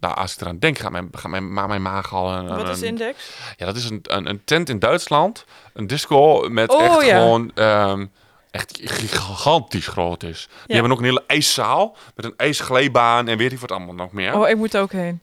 [0.00, 2.32] Nou, als ik eraan denk, gaat mijn, gaat mijn, mijn maag al...
[2.32, 3.30] Een, Wat is een- index?
[3.56, 5.44] Ja, dat is een, een, een tent in Duitsland.
[5.72, 7.18] Een disco met Oh, echt ja.
[7.18, 7.50] gewoon...
[7.54, 8.06] ehm,
[8.50, 10.48] echt gigantisch groot is.
[10.66, 14.12] Die hebben ook een hele ijszaal met een ijsglijbaan en weet ik wat allemaal nog
[14.12, 14.34] meer.
[14.34, 15.22] Oh, ik moet er ook heen.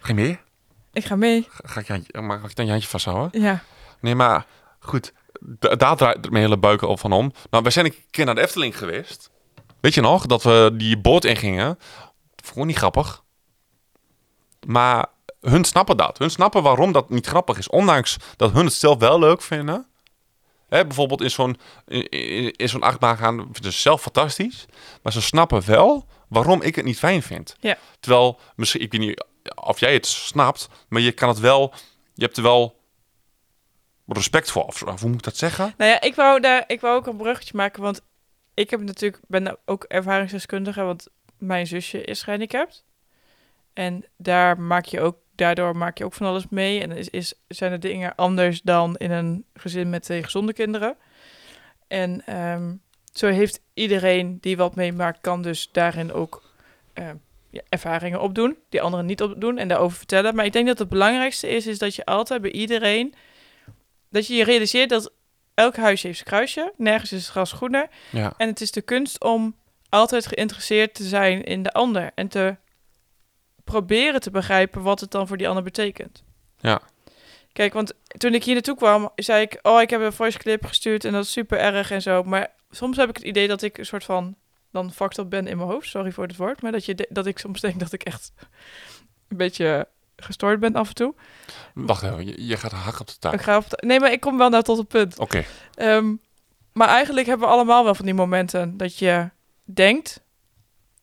[0.00, 0.38] Ga je mee?
[0.92, 1.48] Ik ga mee.
[1.62, 3.40] Ga, ga ik, je mag ik dan je handje vasthouden?
[3.42, 3.62] Ja.
[4.00, 4.46] Nee, maar
[4.80, 5.12] goed.
[5.40, 7.32] Da- daar draait mijn hele buik al van om.
[7.50, 9.30] Nou, wij zijn een keer naar de Efteling geweest.
[9.80, 10.26] Weet je nog?
[10.26, 11.78] Dat we die boot ingingen.
[12.44, 13.22] Vond ik niet grappig.
[14.66, 15.06] Maar
[15.40, 16.18] hun snappen dat.
[16.18, 17.68] Hun snappen waarom dat niet grappig is.
[17.68, 19.86] Ondanks dat hun het zelf wel leuk vinden.
[20.68, 23.36] Hè, bijvoorbeeld in zo'n, in, zo'n achtbaan gaan.
[23.52, 24.66] Vinden ze zelf fantastisch.
[25.02, 27.56] Maar ze snappen wel waarom ik het niet fijn vind.
[27.60, 27.78] Ja.
[28.00, 30.68] Terwijl, misschien, ik weet niet of jij het snapt.
[30.88, 31.74] Maar je kan het wel...
[32.14, 32.80] Je hebt er wel
[34.06, 34.64] respect voor.
[34.64, 35.74] Of, of hoe moet ik dat zeggen?
[35.76, 38.00] Nou ja, ik wou, daar, ik wou ook een bruggetje maken, want
[38.54, 42.84] ik heb natuurlijk, ben ook ervaringsdeskundige, want mijn zusje is gehandicapt.
[43.72, 46.80] En daar maak je ook, daardoor maak je ook van alles mee.
[46.80, 50.96] En is, is, zijn de dingen anders dan in een gezin met twee gezonde kinderen.
[51.88, 52.74] En ehm,
[53.12, 56.42] zo heeft iedereen die wat meemaakt, kan dus daarin ook
[56.92, 57.16] ehm,
[57.50, 60.34] ja, ervaringen opdoen, die anderen niet opdoen en daarover vertellen.
[60.34, 63.14] Maar ik denk dat het belangrijkste is, is dat je altijd bij iedereen,
[64.10, 65.12] dat je je realiseert dat
[65.54, 67.88] elk huisje heeft zijn kruisje, nergens is het gras groener.
[68.10, 68.34] Ja.
[68.36, 69.56] En het is de kunst om
[69.88, 72.56] altijd geïnteresseerd te zijn in de ander en te
[73.64, 76.22] proberen te begrijpen wat het dan voor die ander betekent.
[76.58, 76.80] Ja.
[77.52, 80.64] Kijk, want toen ik hier naartoe kwam, zei ik, oh, ik heb een voice clip
[80.64, 82.22] gestuurd en dat is super erg en zo.
[82.22, 84.34] Maar soms heb ik het idee dat ik een soort van
[84.70, 85.88] dan fucked up ben in mijn hoofd.
[85.88, 88.32] Sorry voor het woord, maar dat, je dat ik soms denk dat ik echt
[89.28, 91.14] een beetje gestoord ben af en toe.
[91.74, 93.32] Wacht even, je, je gaat hak op de taak.
[93.32, 95.18] Ik ga op de- nee, maar ik kom wel naar tot het punt.
[95.18, 95.44] Oké.
[95.74, 96.14] Ehm,
[96.72, 99.30] maar eigenlijk hebben we allemaal wel van die momenten dat je
[99.64, 100.20] denkt,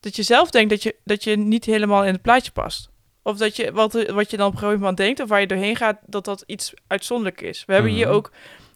[0.00, 2.88] dat je zelf denkt dat je, dat je niet helemaal in het plaatje past.
[3.22, 5.46] Of dat je wat, wat je dan op een gegeven moment denkt of waar je
[5.46, 7.64] doorheen gaat, dat dat iets uitzonderlijk is.
[7.64, 8.14] We hebben hier Mhm.
[8.14, 8.30] ook,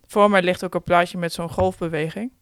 [0.06, 2.32] voor mij ligt ook een plaatje met zo'n golfbeweging.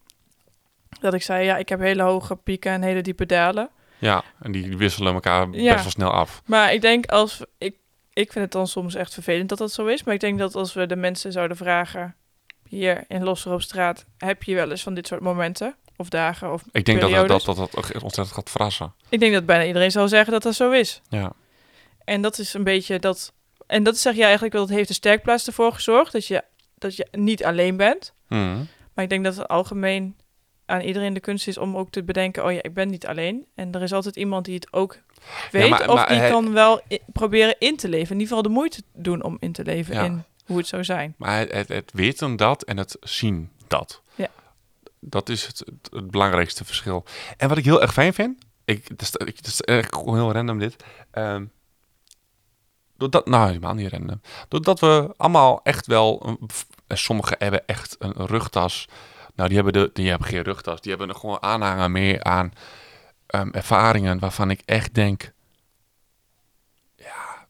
[1.01, 3.71] Dat ik zei, ja, ik heb hele hoge pieken en hele diepe dalen.
[3.99, 5.71] Ja, en die wisselen elkaar Ja.
[5.73, 6.43] best wel snel af.
[6.47, 7.77] Maar ik denk als ik,
[8.13, 10.03] ik vind het dan soms echt vervelend dat dat zo is.
[10.03, 12.15] Maar ik denk dat als we de mensen zouden vragen
[12.69, 16.53] hier in Losser op straat, heb je wel eens van dit soort momenten of dagen
[16.53, 18.93] of Ik denk dat dat, dat, dat, ontzettend gaat verrassen.
[19.09, 21.01] Ik denk dat bijna iedereen zal zeggen dat dat zo is.
[21.09, 21.33] Ja.
[22.05, 23.33] En dat is een beetje dat.
[23.67, 26.45] En dat zeg je eigenlijk wel, dat heeft de sterkplaats ervoor gezorgd dat je,
[26.79, 28.13] dat je niet alleen bent.
[28.29, 28.57] Mhm.
[28.95, 30.17] Maar ik denk dat het algemeen
[30.67, 33.47] aan iedereen de kunst is om ook te bedenken: oh ja, ik ben niet alleen.
[33.55, 34.99] En er is altijd iemand die het ook
[35.51, 35.71] weet.
[35.71, 36.81] maar- of maar die hij- kan wel
[37.13, 38.15] proberen in te leven.
[38.15, 40.05] In ieder geval de moeite doen om in te leven Ja.
[40.05, 41.15] in hoe het zou zijn.
[41.17, 44.03] Maar het, het, het weten dat en het zien dat.
[44.15, 44.29] Ja.
[45.05, 47.05] Dat is het, het, belangrijkste verschil.
[47.37, 50.15] En wat ik heel erg fijn vind, ik, het, is, ik, het is echt gewoon
[50.15, 50.85] heel random dit.
[51.11, 51.45] Ehm,
[52.97, 54.21] doordat, nou, helemaal niet random.
[54.49, 56.49] Doordat we allemaal echt wel, een,
[56.87, 58.89] en sommigen hebben echt een rugtas.
[59.35, 60.81] Nou, die hebben, de, die hebben geen rugtas.
[60.81, 62.53] Die hebben er gewoon aanhanger meer aan
[63.27, 65.33] ehm, ervaringen waarvan ik echt denk...
[66.97, 67.47] Ja,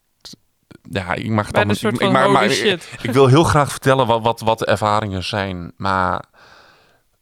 [0.89, 1.75] ja, ik mag het allemaal...
[1.75, 2.89] ik, ik, maar, shit.
[3.01, 6.23] ik wil heel graag vertellen wat, wat, wat de ervaringen zijn, maar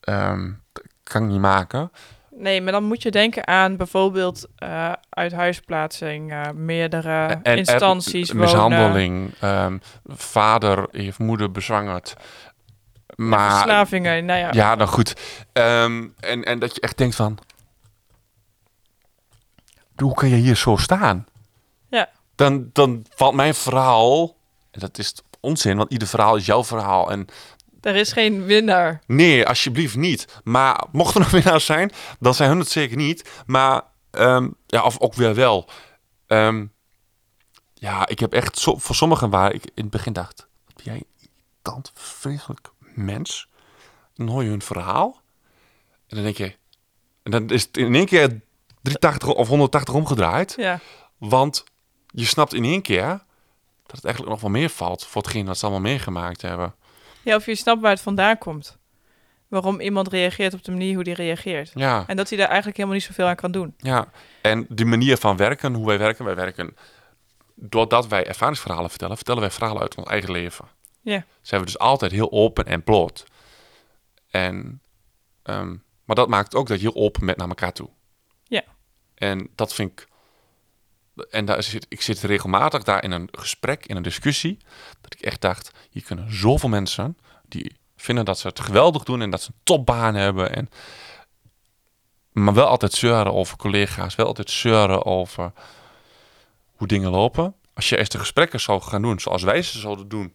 [0.01, 1.91] dat kan ik niet maken.
[2.35, 8.31] Nee, maar dan moet je denken aan bijvoorbeeld eh uithuisplaatsing, eh, meerdere En- en- instanties,
[8.31, 12.13] wonen, mishandeling, ehm, vader heeft moeder bezwangerd.
[13.15, 14.25] Maar verslavingen.
[14.25, 15.13] Nou ja, ja, dan goed.
[15.53, 17.37] Ehm, en, en dat je echt denkt van,
[19.95, 21.25] hoe kan je hier zo staan?
[21.89, 22.09] Ja.
[22.35, 24.35] Dan, dan valt mijn verhaal,
[24.71, 27.11] en dat is onzin, want ieder verhaal is jouw verhaal.
[27.11, 27.27] En
[27.81, 29.01] er is geen winnaar.
[29.07, 30.39] Nee, alsjeblieft niet.
[30.43, 33.29] Maar mocht er nog winnaars zijn, dan zijn hun het zeker niet.
[33.45, 35.69] Maar, ehm, ja, of ook weer wel.
[36.27, 36.65] Ehm,
[37.73, 40.85] ja, ik heb echt zo, voor sommigen waar ik in het begin dacht: wat ben
[40.85, 43.49] jij een irritant, vreselijk mens?
[44.13, 45.21] Dan hoor je hun verhaal.
[46.07, 46.55] En dan denk je,
[47.23, 48.41] en dan is het in één keer
[48.81, 50.53] 380 of 180 omgedraaid.
[50.57, 50.79] Ja.
[51.17, 51.63] Want
[52.07, 53.07] je snapt in één keer
[53.85, 56.75] dat het eigenlijk nog wel meer valt voor hetgeen wat ze allemaal meegemaakt hebben.
[57.23, 58.79] Ja, of je snapt waar het vandaan komt.
[59.47, 61.71] Waarom iemand reageert op de manier hoe die reageert.
[61.73, 62.03] Ja.
[62.07, 63.73] En dat hij daar eigenlijk helemaal niet zoveel aan kan doen.
[63.77, 66.75] Ja, en die manier van werken, hoe wij werken, wij werken
[67.55, 70.65] doordat wij ervaringsverhalen vertellen, vertellen wij verhalen uit ons eigen leven.
[71.01, 71.25] Ja.
[71.41, 73.25] Zijn we dus altijd heel open en bloot.
[74.29, 74.81] En,
[75.43, 77.89] ehm, maar dat maakt ook dat je heel open bent naar elkaar toe.
[78.43, 78.63] Ja.
[79.15, 80.07] En dat vind ik,
[81.29, 84.57] en daar zit, ik zit regelmatig daar in een gesprek, in een discussie,
[85.01, 89.21] dat ik echt dacht, hier kunnen zoveel mensen die vinden dat ze het geweldig doen
[89.21, 90.69] en dat ze een topbaan hebben en
[92.31, 94.15] Maar wel altijd zeuren over collega's.
[94.15, 95.53] Wel altijd zeuren over
[96.75, 97.55] hoe dingen lopen.
[97.73, 100.33] Als je eerst de gesprekken zou gaan doen zoals wij ze zouden doen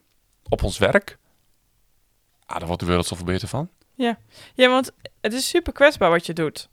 [0.49, 1.19] op ons werk.
[2.47, 3.71] Ah, dan wordt de wereld zoveel beter van.
[4.55, 6.69] Ja, want het is super kwetsbaar wat je doet.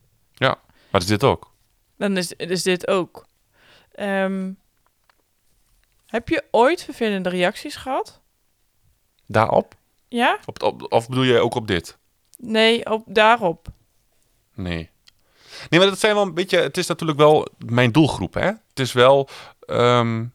[0.90, 1.52] Maar is dit ook?
[1.98, 3.26] Dan is, is dit ook.
[3.94, 4.52] Ehm,
[6.06, 8.22] heb je ooit vervelende reacties gehad?
[9.26, 9.76] Daarop?
[10.08, 10.40] Ja?
[10.46, 11.98] Op, op, of bedoel je ook op dit?
[12.38, 13.68] Nee, op, daarop.
[14.54, 14.90] Nee.
[15.70, 16.60] Nee, maar dat zijn wel een beetje...
[16.60, 18.46] Het is natuurlijk wel mijn doelgroep, hè?
[18.46, 19.30] Het is wel...
[19.60, 20.26] ehm,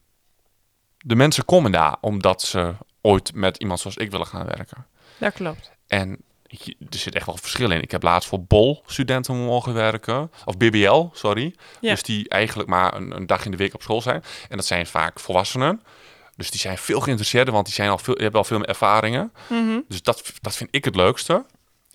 [0.97, 4.85] de mensen komen daar omdat ze ooit met iemand zoals ik willen gaan werken.
[5.17, 5.71] Dat klopt.
[5.87, 7.81] En je- er zit echt wel verschil in.
[7.81, 10.31] Ik heb laatst voor BOL studenten mogen werken.
[10.45, 11.55] Of BBL, sorry.
[11.81, 11.89] Ja.
[11.91, 14.23] Dus die eigenlijk maar een, een dag in de week op school zijn.
[14.49, 15.81] En dat zijn vaak volwassenen.
[16.35, 18.67] Dus die zijn veel geïnteresseerder, want die, zijn al veel, die hebben al veel meer
[18.67, 19.33] ervaringen.
[19.49, 19.79] Mhm.
[19.87, 21.45] Dus dat, dat vind ik het leukste.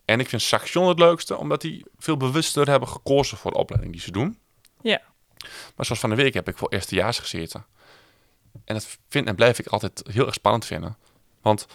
[0.05, 3.93] En ik vind Saxion het leukste, omdat die veel bewuster hebben gekozen voor de opleiding
[3.95, 4.39] die ze doen.
[4.83, 5.01] Ja.
[5.77, 7.67] Maar zoals van de week heb ik voor eerstejaars gezeten.
[8.65, 10.97] En dat vind en blijf ik altijd heel erg spannend vinden.
[11.43, 11.67] Want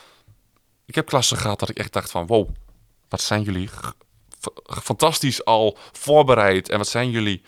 [0.86, 2.28] ik heb klassen gehad dat ik echt dacht van...
[2.28, 2.50] Wow,
[3.10, 3.70] wat zijn jullie
[4.66, 6.70] fantastisch al voorbereid.
[6.70, 7.42] En wat zijn jullie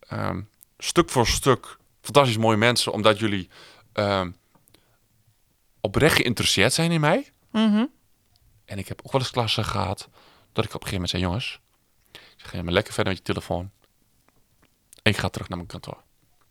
[0.00, 0.42] ehm,
[0.78, 2.92] stuk voor stuk fantastisch mooie mensen.
[2.92, 3.48] Omdat jullie
[3.92, 4.30] ehm,
[5.80, 7.32] oprecht geïnteresseerd zijn in mij.
[7.50, 7.84] Mhm.
[8.64, 10.08] En ik heb ook wel eens klassen gehad
[10.52, 11.60] dat ik op een gegeven moment zei: jongens,
[12.12, 13.70] ik ga maar lekker verder met je telefoon.
[15.02, 16.02] Ik ga terug naar mijn kantoor.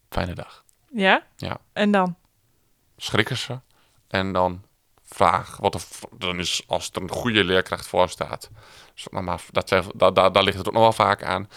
[0.09, 0.63] Fijne dag.
[0.91, 1.27] Ja?
[1.35, 1.59] Ja.
[1.73, 2.15] En dan?
[2.97, 3.59] Schrikken ze
[4.07, 4.64] en dan
[5.05, 5.81] vraag wat er
[6.17, 8.49] dan is als er een goede leerkracht voor staat.
[8.93, 11.49] Dus, nou, maar dat, daar, daar, daar ligt het ook nog wel vaak aan.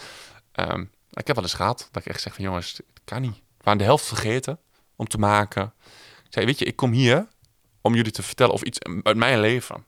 [0.51, 3.35] Ehm, ik heb wel eens gehad dat ik echt zeg van jongens, het kan niet.
[3.35, 4.59] We waren de helft vergeten
[4.95, 5.73] om te maken.
[6.25, 7.27] Ik zei, weet je, ik kom hier
[7.81, 9.85] om jullie te vertellen of iets uit mijn leven.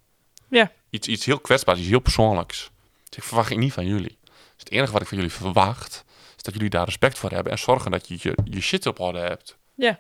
[0.50, 0.72] Ja.
[0.90, 2.72] Iets, iets heel kwetsbaars, iets heel persoonlijks.
[3.10, 4.18] Dus ik verwacht ik niet van jullie.
[4.24, 6.04] Dus het enige wat ik van jullie verwacht,
[6.38, 9.00] is dat jullie daar respect voor hebben en zorgen dat je je, je shit op
[9.00, 9.58] orde hebt.
[9.76, 10.00] Ja.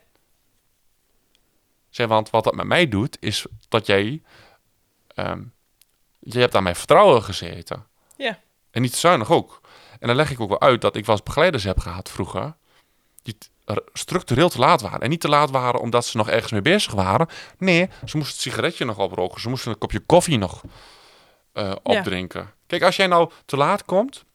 [1.91, 4.21] Zeg, want wat dat met mij doet, is dat jij...
[5.07, 5.41] ehm
[6.23, 7.87] je hebt aan mijn vertrouwen gezeten.
[8.15, 8.39] Ja.
[8.71, 9.61] En niet te zuinig ook.
[9.99, 12.55] En dan leg ik ook wel uit dat ik wel eens begeleiders heb gehad vroeger...
[13.21, 13.37] die
[13.93, 14.99] structureel te laat waren.
[15.01, 17.27] En niet te laat waren omdat ze nog ergens mee bezig waren.
[17.57, 19.41] Nee, ze moesten het sigaretje nog oproken.
[19.41, 20.61] Ze moesten een kopje koffie nog
[21.53, 22.53] eh, opdrinken.
[22.67, 24.25] Kijk, als jij nou te laat komt...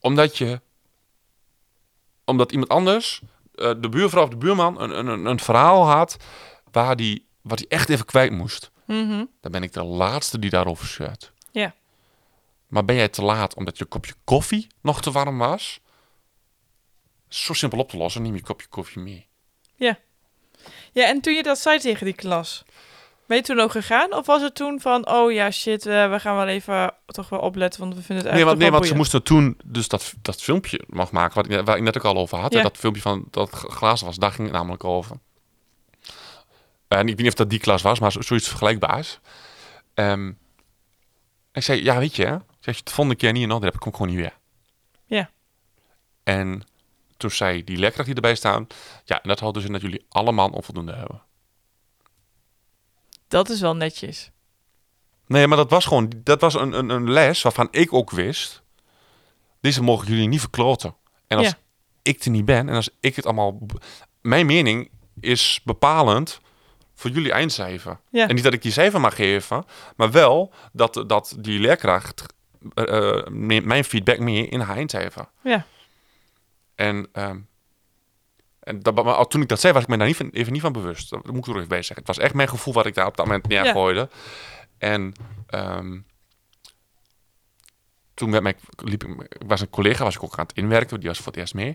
[0.00, 0.60] omdat je...
[2.24, 3.22] omdat iemand anders
[3.60, 6.16] eh, de buurvrouw of de buurman een, een, een verhaal had
[6.72, 9.24] waar die, wat hij echt even kwijt moest, Mhm.
[9.40, 11.32] dan ben ik de laatste die daarover zeurt.
[11.52, 11.74] Ja.
[12.66, 15.80] Maar ben jij te laat omdat je kopje koffie nog te warm was?
[17.28, 19.28] Zo simpel op te lossen, neem je kopje koffie mee.
[20.92, 22.64] Ja, en toen je dat zei tegen die klas,
[23.30, 24.14] ben je toen ook gegaan?
[24.14, 27.40] Of was het toen van, oh ja, shit, eh, we gaan wel even toch wel
[27.40, 30.14] opletten, want we vinden het Nee, want, eigenlijk nee, want ze moesten toen dus dat,
[30.22, 32.52] dat filmpje mag maken, wat ik, waar ik net ook al over had.
[32.52, 32.62] hè.
[32.62, 35.16] Dat filmpje van dat glazen was, daar ging het namelijk over.
[36.88, 39.18] En ik weet niet of dat die klas was, maar zo- zoiets vergelijkbaars.
[39.94, 40.28] Ehm,
[41.52, 43.66] ik zei, ja, weet je, hè, als je het de volgende keer niet in orde
[43.66, 44.36] hebt, kom ik gewoon niet weer.
[45.04, 45.30] Ja.
[46.22, 46.62] En
[47.16, 48.66] toen zei die leerkracht die erbij staan,
[49.04, 51.22] ja, en dat houdt dus in dat jullie allemaal onvoldoende hebben.
[53.30, 54.30] Dat is wel netjes.
[55.26, 58.62] Nee, maar dat was gewoon, dat was een, een, een les waarvan ik ook wist,
[59.60, 60.94] deze mogen jullie niet verkloten.
[61.26, 61.58] En als Ja.
[62.02, 63.58] ik er niet ben en als ik het allemaal,
[64.20, 64.90] mijn mening
[65.20, 66.40] is bepalend
[66.94, 68.00] voor jullie eindcijfer.
[68.10, 68.28] Ja.
[68.28, 69.64] En niet dat ik die cijfer mag geven,
[69.96, 72.24] maar wel dat, dat die leerkracht
[73.30, 75.28] neemt mijn feedback mee in haar eindcijfer.
[75.42, 75.66] Ja.
[76.74, 77.38] En, ehm,
[78.70, 80.62] en dat, maar toen ik dat zei, was ik me daar niet van, even niet
[80.62, 81.10] van bewust.
[81.10, 81.96] Dat moet ik er even bij zeggen.
[81.96, 84.08] Het was echt mijn gevoel wat ik daar op dat moment neergooide.
[84.78, 85.12] En
[85.46, 86.00] ehm,
[88.14, 91.08] toen werd mij, liep ik, was een collega, was ik ook aan het inwerken, die
[91.08, 91.74] was voor het eerst mee.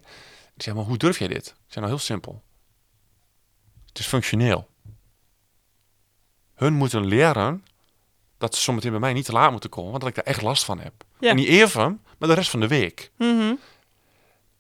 [0.53, 1.47] Die zei, maar hoe durf jij dit?
[1.47, 2.43] Ik zei, nou heel simpel.
[3.85, 4.69] Het is functioneel.
[6.53, 7.65] Hun moeten leren
[8.37, 10.41] dat ze zometeen bij mij niet te laat moeten komen, want dat ik daar echt
[10.41, 10.93] last van heb.
[11.19, 11.29] Ja.
[11.29, 13.11] En niet even, maar de rest van de week.
[13.17, 13.53] Mhm.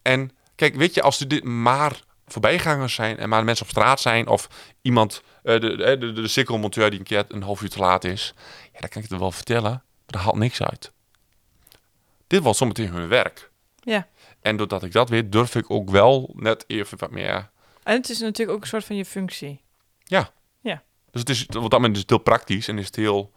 [0.01, 3.99] En kijk, weet je, als er dit maar voorbijgangers zijn en maar mensen op straat
[3.99, 4.49] zijn of
[4.81, 8.03] iemand, eh, de, de, de, de sikkelmonteur die een keer een half uur te laat
[8.03, 8.33] is,
[8.73, 10.91] ja, dan kan ik het wel vertellen, maar dat haalt niks uit.
[12.27, 13.51] Dit was zometeen hun werk.
[13.79, 14.07] Ja.
[14.41, 17.49] En doordat ik dat weet, durf ik ook wel net even wat meer.
[17.83, 19.63] En het is natuurlijk ook een soort van je functie.
[21.15, 23.31] Dus het is op dat moment is het heel praktisch en is het heel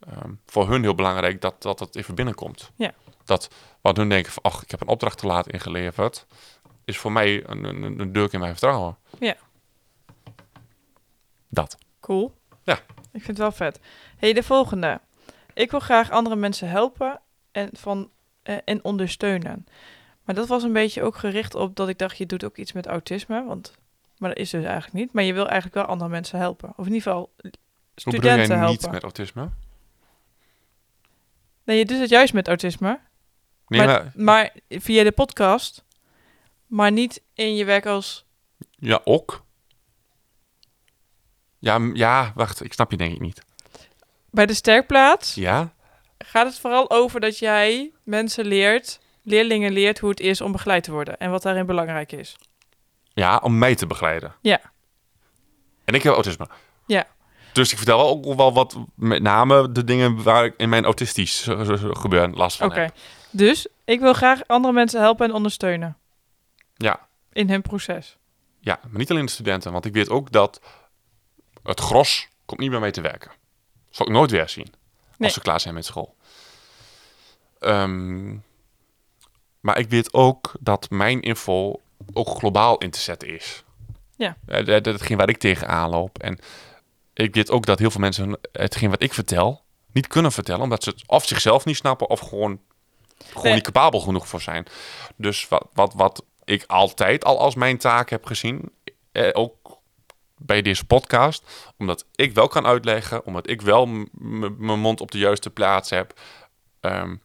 [0.00, 2.70] ehm, voor hun heel belangrijk dat dat het even binnenkomt.
[2.76, 2.94] Ja.
[3.24, 3.48] Dat
[3.80, 6.26] wat hun denken van, ach, ik heb een opdracht te laat ingeleverd,
[6.84, 8.96] is voor mij een, een, een deuk in mijn vertrouwen.
[9.18, 9.36] Ja.
[11.48, 11.78] Dat.
[12.00, 12.34] Cool.
[12.62, 12.74] Ja.
[13.12, 13.80] Ik vind het wel vet.
[14.16, 15.00] hey, de volgende.
[15.54, 17.20] Ik wil graag andere mensen helpen
[17.52, 18.10] en van
[18.42, 19.66] eh, en ondersteunen.
[20.24, 22.72] Maar dat was een beetje ook gericht op dat ik dacht, je doet ook iets
[22.72, 23.44] met autisme.
[23.44, 23.74] Want,
[24.18, 25.12] maar dat is dus eigenlijk niet.
[25.12, 26.68] Maar je wil eigenlijk wel andere mensen helpen.
[26.76, 27.60] Of in ieder geval Hoe bedoel
[27.94, 28.82] studenten jij helpen.
[28.82, 29.48] niet met autisme?
[31.64, 33.00] Nee, je doet het juist met autisme.
[33.66, 35.84] Nee, maar, maar, maar via de podcast.
[36.74, 38.24] Maar niet in je werk als...
[38.76, 39.44] ja, ook.
[41.58, 43.42] Ja, m- ja, wacht, ik snap je denk ik niet.
[44.30, 45.72] Bij de sterkplaats Ja?
[46.18, 49.00] gaat het vooral over dat jij mensen leert...
[49.22, 51.18] Leerlingen leert hoe het is om begeleid te worden.
[51.18, 52.36] En wat daarin belangrijk is.
[53.12, 54.34] Ja, om mij te begeleiden.
[54.40, 54.60] Ja.
[55.84, 56.48] En ik heb autisme.
[56.86, 57.06] Ja.
[57.52, 61.46] Dus ik vertel ook wel wat, met name de dingen waar ik in mijn autistisch
[61.46, 61.60] eh,
[61.92, 62.80] gebeuren last van Oké.
[62.80, 62.94] heb.
[63.30, 65.96] Dus ik wil graag andere mensen helpen en ondersteunen.
[66.76, 67.08] Ja.
[67.32, 68.16] In hun proces.
[68.60, 69.72] Ja, maar niet alleen de studenten.
[69.72, 70.60] Want ik weet ook dat
[71.62, 73.30] het gros komt niet bij mij te werken.
[73.90, 74.66] Zal ik nooit weer zien.
[74.66, 74.72] Nee.
[75.18, 76.16] Als ze klaar zijn met school.
[77.58, 78.36] Ehm,
[79.60, 81.80] maar ik weet ook dat mijn info
[82.12, 83.64] ook globaal in te zetten is.
[84.16, 84.36] Ja.
[84.46, 86.18] Eh, Dat, dat hetgeen waar ik tegenaan loop.
[86.18, 86.38] En
[87.14, 90.62] ik weet ook dat heel veel mensen hetgeen wat ik vertel niet kunnen vertellen.
[90.62, 92.60] Omdat ze het of zichzelf niet snappen of gewoon,
[93.28, 93.54] gewoon Nee.
[93.54, 94.66] niet capabel genoeg voor zijn.
[95.16, 98.72] Dus wat, wat, wat ik altijd al als mijn taak heb gezien,
[99.12, 99.82] eh, ook
[100.36, 105.18] bij deze podcast, omdat ik wel kan uitleggen, omdat ik wel mijn mond op de
[105.18, 106.20] juiste plaats heb,
[106.80, 107.16] ehm,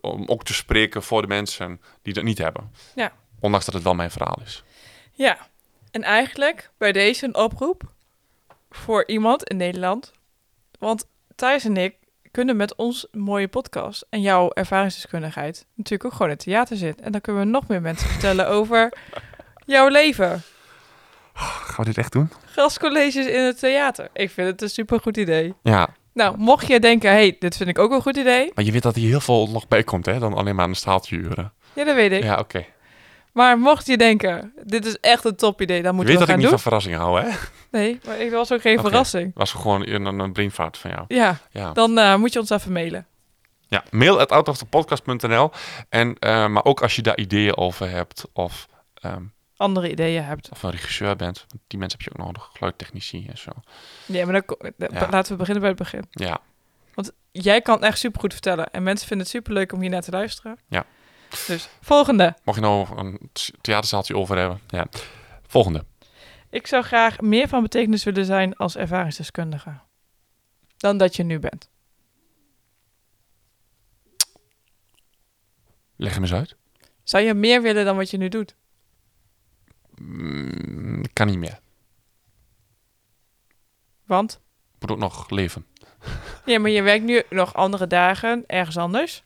[0.00, 2.72] om ook te spreken voor de mensen die dat niet hebben.
[2.94, 3.12] Ja.
[3.40, 4.64] Ondanks dat het wel mijn verhaal is.
[5.12, 5.48] Ja.
[5.90, 7.82] En eigenlijk bij deze een oproep
[8.70, 10.12] voor iemand in Nederland.
[10.78, 11.96] Want Thijs en ik
[12.36, 17.04] kunnen met ons mooie podcast en jouw ervaringsdeskundigheid natuurlijk ook gewoon in het theater zitten.
[17.04, 18.92] En dan kunnen we nog meer mensen vertellen over
[19.74, 20.42] jouw leven.
[21.34, 22.30] Gaan we dit echt doen?
[22.44, 24.08] Gastcolleges in het theater.
[24.12, 25.54] Ik vind het een supergoed idee.
[25.62, 28.50] Ja, Nou, mocht je denken, hey, dit vind ik ook een goed idee.
[28.54, 30.18] maar je weet dat hier heel veel nog bij komt, hè?
[30.18, 31.52] Dan alleen maar een staaltje uren.
[31.72, 32.22] Ja, dat weet ik.
[32.22, 32.64] Ja, oké.
[33.36, 36.26] Maar mocht je denken, dit is echt een top idee, dan Je moeten weet we
[36.26, 36.60] dat ik niet doen.
[36.60, 37.28] van verrassingen hou, hè?
[37.70, 38.88] Nee, maar ik was ook geen Oké.
[38.88, 39.30] verrassing.
[39.34, 40.32] Was gewoon een, een
[40.78, 41.04] van jou.
[41.08, 41.72] Ja, Ja.
[41.72, 43.06] dan eh, moet je ons even mailen.
[43.68, 45.50] Ja, mail at outoftepodcast.nl.
[45.88, 49.22] En, eh, maar ook als je daar ideeën over hebt of, ehm,
[49.56, 50.48] Andere ideeën hebt.
[50.50, 51.44] of een regisseur bent.
[51.48, 52.50] Want die mensen heb je ook nodig.
[52.52, 53.50] Geluidtechnici en zo.
[54.06, 55.08] Ja, maar dan, eh, Ja.
[55.10, 56.04] laten we beginnen bij het begin.
[56.10, 56.38] Ja,
[57.32, 58.70] Jij kan echt supergoed vertellen.
[58.70, 60.58] En mensen vinden het superleuk om hier naar te luisteren.
[60.68, 60.84] Ja.
[61.46, 62.34] Dus, volgende.
[62.44, 64.60] mocht je nou een th- theaterzaaltje over hebben.
[64.68, 64.86] Ja.
[65.46, 65.84] Volgende.
[66.50, 69.80] Ik zou graag meer van betekenis willen zijn als ervaringsdeskundige.
[70.76, 71.68] Dan dat je nu bent.
[75.96, 76.56] Leg hem eens uit.
[77.02, 78.54] Zou je meer willen dan wat je nu doet?
[79.94, 81.58] Mm, kan niet meer.
[84.04, 84.40] Want?
[84.74, 85.66] Ik moet ook nog leven.
[86.44, 89.22] Ja, maar je werkt nu nog andere dagen ergens anders.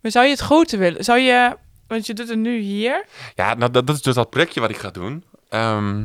[0.00, 1.04] Maar zou je het groter willen?
[1.04, 1.56] Zou je...
[1.86, 3.04] Want je doet het nu hier.
[3.34, 5.24] Ja, nou, dat, dat is dus dat projectje wat ik ga doen.
[5.48, 6.04] Ehm,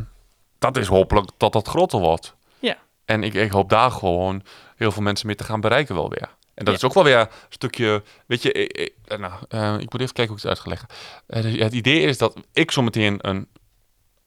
[0.60, 2.36] dat is hopelijk dat dat groter wordt.
[2.60, 2.78] Ja.
[3.06, 4.44] En ik, ik hoop daar gewoon
[4.76, 6.30] heel veel mensen mee te gaan bereiken wel weer.
[6.54, 6.74] En dat Ja.
[6.74, 8.04] is ook wel weer een stukje...
[8.26, 10.60] Weet je, ik, ik- eh, nou, eh, ik moet even kijken hoe ik het uit
[10.60, 10.88] ga leggen.
[11.28, 13.48] Eh, dus het idee is dat ik zometeen een,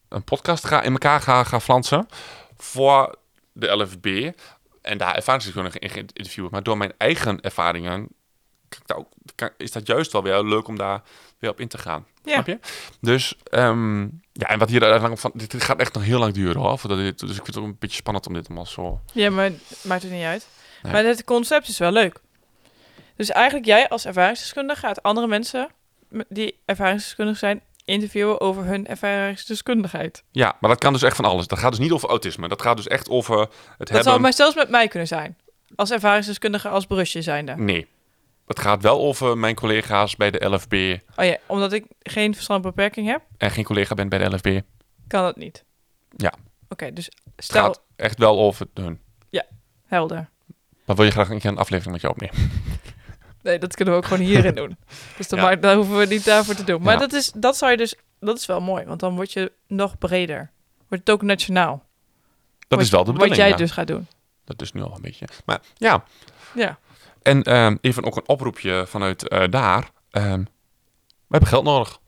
[0.08, 2.06] een podcast ga, in elkaar ga, ga flansen
[2.56, 3.16] voor
[3.52, 4.30] de LFB.
[4.82, 6.50] En daar ervaringsdeskundigen in interviewen.
[6.50, 8.08] Maar door mijn eigen ervaringen
[8.86, 11.02] daar ook, kan- is dat juist wel weer leuk om daar
[11.38, 12.06] weer op in te gaan.
[12.24, 12.32] Ja.
[12.32, 12.58] Snap je?
[13.00, 14.02] Dus, ehm,
[14.32, 15.30] ja, en wat hier uiteindelijk van...
[15.34, 16.78] Dit, gaat echt nog heel lang duren, hoor.
[16.78, 19.00] Voordat dit, dus ik vind het ook een beetje spannend om dit allemaal zo...
[19.12, 19.50] Ja, maar
[19.82, 20.46] maakt het niet uit.
[20.82, 20.92] Nee.
[20.92, 22.20] Maar het concept is wel leuk.
[23.16, 25.68] Dus eigenlijk jij als ervaringsdeskundige gaat andere mensen
[26.28, 30.22] die ervaringsdeskundig zijn interviewen over hun ervaringsdeskundigheid.
[30.30, 31.46] Ja, maar dat kan dus echt van alles.
[31.46, 32.48] Dat gaat dus niet over autisme.
[32.48, 34.02] Dat gaat dus echt over het Dat hebben...
[34.04, 35.36] zou maar zelfs met mij kunnen zijn.
[35.76, 37.54] Als ervaringsdeskundige als brusje zijnde.
[37.56, 37.86] Nee.
[38.48, 40.96] Het gaat wel over mijn collega's bij de LFB...
[41.16, 44.60] Oh ja, omdat ik geen verstandelijke beperking heb, en geen collega ben bij de LFB.
[45.06, 45.64] kan dat niet.
[46.16, 46.32] Ja.
[46.68, 49.00] Oké, dus Het stel gaat echt wel over hun.
[49.86, 50.28] helder.
[50.84, 52.50] Maar wil je graag een keer een aflevering met je opnemen?
[53.42, 54.76] Nee, dat kunnen we ook gewoon hierin doen.
[55.16, 55.56] Dus dan Ja.
[55.56, 56.82] daar hoeven we niet daarvoor te doen.
[56.82, 56.98] Maar Ja.
[57.00, 59.98] dat, is, dat zou je dus, dat is wel mooi, want dan word je nog
[59.98, 60.50] breder.
[60.88, 61.84] Wordt het ook nationaal.
[62.58, 63.56] Dat Wat- is wel de bedoeling, Wat jij ja.
[63.56, 64.06] dus gaat doen.
[64.44, 65.26] Dat is nu al een beetje...
[65.44, 66.04] Maar ja,
[66.54, 66.78] Ja.
[67.22, 69.90] En ehm, even ook een oproepje vanuit eh, daar.
[70.10, 70.42] Ehm,
[71.08, 71.98] we hebben geld nodig.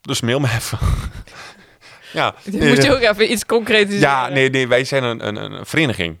[0.00, 0.78] Dus mail me even.
[2.12, 5.26] ja, Dan nee, moet je ook even iets concreets ja nee, nee, wij zijn een,
[5.26, 6.18] een, een vereniging.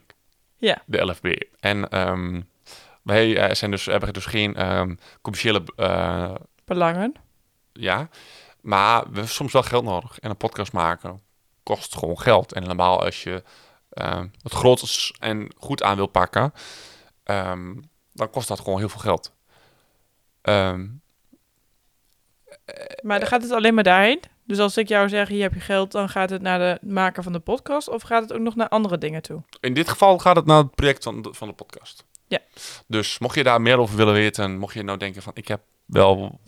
[0.56, 0.82] Ja.
[0.86, 1.40] De LFB.
[1.60, 2.40] En ehm,
[3.02, 5.62] wij eh, zijn dus, hebben dus geen ehm, commerciële...
[5.76, 6.34] eh,
[6.64, 7.14] belangen.
[7.72, 8.08] ja,
[8.60, 10.18] maar we hebben soms wel geld nodig.
[10.18, 11.20] En een podcast maken
[11.62, 12.52] kost gewoon geld.
[12.52, 13.42] En helemaal als je
[13.90, 16.52] ehm, het groots en goed aan wil pakken...
[17.26, 17.74] ehm,
[18.12, 19.32] dan kost dat gewoon heel veel geld.
[20.42, 20.86] Ehm,
[23.02, 24.20] Maar dan gaat het alleen maar daarheen?
[24.44, 27.22] Dus als ik jou zeg, hier heb je geld, dan gaat het naar de maker
[27.22, 27.88] van de podcast?
[27.88, 29.42] Of gaat het ook nog naar andere dingen toe?
[29.60, 32.04] in dit geval gaat het naar het project van de, van de podcast.
[32.28, 32.38] Ja.
[32.86, 35.60] Dus mocht je daar meer over willen weten, mocht je nou denken van ik heb
[35.84, 36.40] wel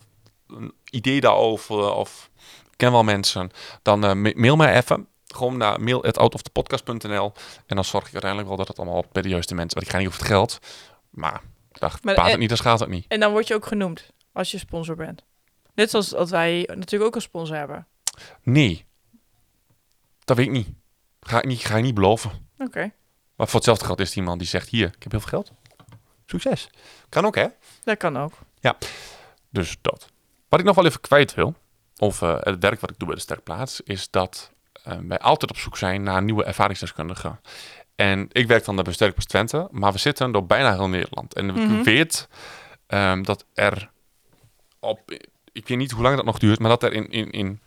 [0.46, 2.30] een idee daarover of
[2.76, 3.50] ken wel mensen,
[3.82, 5.08] dan eh, ma- mail mij even.
[5.38, 7.32] Gewoon naar mail.outofthepodcast.nl
[7.66, 9.74] en dan zorg ik uiteindelijk wel dat het allemaal bij de juiste mensen...
[9.74, 10.58] Want ik ga niet over het geld,
[11.10, 13.04] maar dat Maar, het niet, dan schaadt het niet.
[13.08, 15.24] En dan word je ook genoemd als je sponsor bent.
[15.74, 17.86] Net zoals dat wij natuurlijk ook een sponsor hebben.
[18.42, 18.86] Nee,
[20.24, 20.68] dat weet ik niet.
[21.20, 22.30] Ga ik niet, ga ik niet beloven.
[22.58, 22.92] Oké.
[23.36, 25.52] Maar voor hetzelfde geld is iemand die zegt, hier, ik heb heel veel geld.
[26.26, 26.70] Succes.
[27.08, 27.46] Kan ook, hè?
[27.84, 28.32] Dat kan ook.
[29.50, 30.08] Dus dat.
[30.48, 31.54] Wat ik nog wel even kwijt wil,
[31.96, 34.52] of eh, het werk wat ik doe bij de Sterkplaats, is dat
[35.08, 37.40] wij altijd op zoek zijn naar nieuwe ervaringsdeskundigen.
[37.94, 41.34] En ik werk dan bij Sterkplaats Twente, maar we zitten door bijna heel Nederland.
[41.34, 41.78] En Mhm.
[41.78, 42.28] ik weet
[42.86, 43.90] ehm, dat er
[44.80, 45.00] op,
[45.52, 47.60] ik weet niet hoe lang dat nog duurt, maar dat er in, in, in,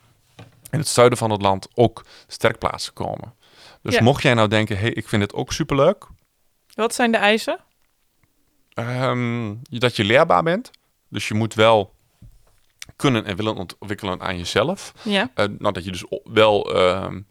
[0.71, 3.33] in het zuiden van het land ook sterkplaatsen komen.
[3.81, 4.03] Dus Ja.
[4.03, 6.07] mocht jij nou denken, hey, ik vind het ook superleuk,
[6.75, 7.59] Wat zijn de eisen?
[8.73, 10.71] Ehm, dat je leerbaar bent.
[11.09, 11.93] Dus je moet wel
[12.95, 14.93] kunnen en willen ontwikkelen aan jezelf.
[15.03, 15.31] Ja.
[15.33, 17.21] Eh, nou, dat je dus wel ehm,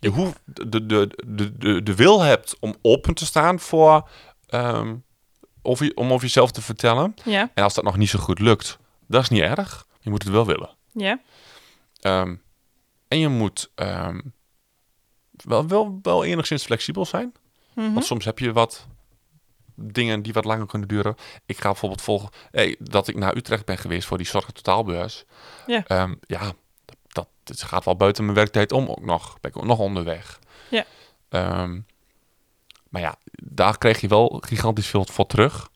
[0.00, 4.08] je hoeft de, de, de, de, de wil hebt om open te staan voor
[4.46, 4.96] ehm,
[5.62, 7.14] of je, om over jezelf te vertellen.
[7.24, 7.50] Ja.
[7.54, 9.86] En als dat nog niet zo goed lukt, dat is niet erg.
[10.00, 10.70] Je moet het wel willen.
[10.92, 11.20] Ja.
[12.00, 12.36] Ehm,
[13.08, 14.20] en je moet ehm,
[15.30, 17.32] wel, wel, wel enigszins flexibel zijn.
[17.74, 17.92] Mhm.
[17.92, 18.86] Want soms heb je wat
[19.82, 21.14] dingen die wat langer kunnen duren.
[21.46, 25.24] Ik ga bijvoorbeeld volgen hey, dat ik naar Utrecht ben geweest voor die Zorg Totaalbeurs.
[25.66, 25.84] Ja.
[25.86, 26.52] Ehm, ja,
[27.06, 29.40] dat, dat gaat wel buiten mijn werktijd om ook nog.
[29.40, 30.38] Ben ik ook nog onderweg.
[30.70, 30.84] Ja.
[31.28, 31.80] Ehm,
[32.88, 35.68] maar ja, daar kreeg je wel gigantisch veel voor terug.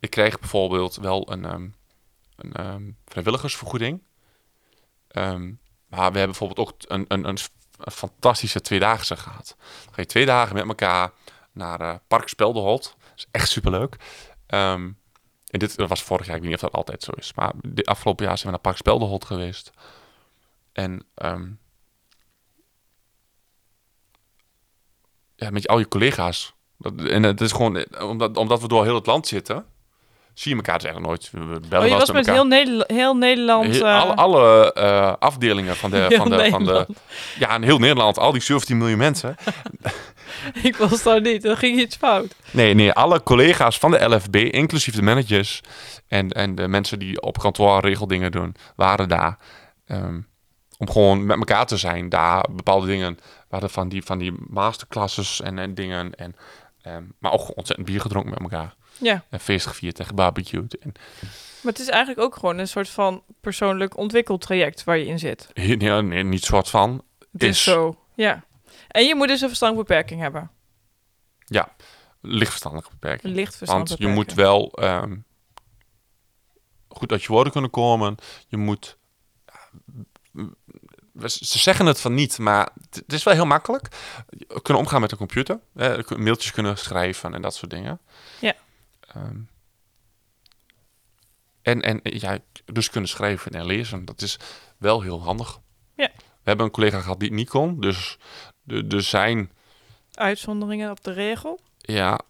[0.00, 1.68] Ik kreeg bijvoorbeeld wel een, ehm,
[2.36, 4.02] een vrijwilligersvergoeding.
[5.90, 7.38] Maar we hebben bijvoorbeeld ook een, een, een,
[7.78, 9.56] een fantastische tweedaagse gehad.
[9.84, 11.10] Dan ga je twee dagen met elkaar
[11.52, 12.30] naar eh, Park.
[13.20, 13.96] Is echt superleuk.
[14.46, 14.90] Ehm
[15.50, 17.34] en dit was vorig jaar, ik weet niet of dat altijd zo is.
[17.34, 19.70] Maar de afgelopen jaar zijn we naar Park Speldenholt geweest.
[20.72, 21.50] En ehm,
[25.36, 26.54] ja, met al je collega's.
[26.78, 29.66] Dat, en het is gewoon, eh, omdat, omdat we door heel het land zitten,
[30.34, 31.48] zie je elkaar dus eigenlijk nooit.
[31.48, 32.34] We bellen Oh, je was met elkaar.
[32.34, 33.66] heel, Nederla- heel Nederland...
[33.66, 36.86] Heel- eh, alle alle eh, afdelingen van de, Heel van, de, van de...
[37.38, 39.36] Ja, in heel Nederland, al die 17 miljoen mensen.
[40.62, 42.34] ik was daar niet, er ging iets fout.
[42.50, 45.60] Nee, nee, alle collega's van de LFB, inclusief de managers
[46.08, 49.38] en, en de mensen die op kantoor regeldingen doen, waren daar.
[49.86, 50.20] ehm,
[50.78, 52.08] om gewoon met elkaar te zijn.
[52.08, 53.18] Daar bepaalde dingen
[53.48, 56.14] waren van die, van die masterclasses en, en dingen.
[56.14, 56.36] En,
[56.82, 58.74] ehm, maar ook ontzettend bier gedronken met elkaar.
[58.98, 60.78] Ja, En feest gevierd en gebarbecued.
[60.78, 60.92] En,
[61.62, 65.48] maar het is eigenlijk ook gewoon een soort van persoonlijk ontwikkeltraject waar je in zit.
[65.54, 67.04] nee, nee, niet soort van.
[67.32, 67.62] Het is, Is.
[67.62, 68.44] zo, ja.
[68.88, 70.50] En je moet dus een verstandelijke beperking hebben.
[72.22, 73.34] Licht verstandelijke beperking.
[73.34, 75.16] Licht Want verstandelijke je moet wel ehm,
[76.88, 78.16] goed uit je woorden kunnen komen.
[78.48, 78.96] Je moet.
[81.12, 83.88] we- Ze zeggen het van niet, maar het is wel heel makkelijk.
[84.62, 85.60] Kunnen omgaan met een computer.
[85.74, 88.00] eh, mailtjes kunnen schrijven en dat soort dingen.
[88.40, 88.54] Ja.
[89.14, 89.40] Ehm,
[91.62, 94.04] en, en ja, dus kunnen schrijven en lezen.
[94.04, 94.36] Dat is
[94.78, 95.60] wel heel handig.
[95.96, 96.10] Ja.
[96.16, 97.80] We hebben een collega gehad die het niet kon.
[97.80, 98.18] Dus
[98.66, 99.50] er zijn.
[100.14, 101.60] Uitzonderingen op de regel.
[101.78, 102.20] Ja,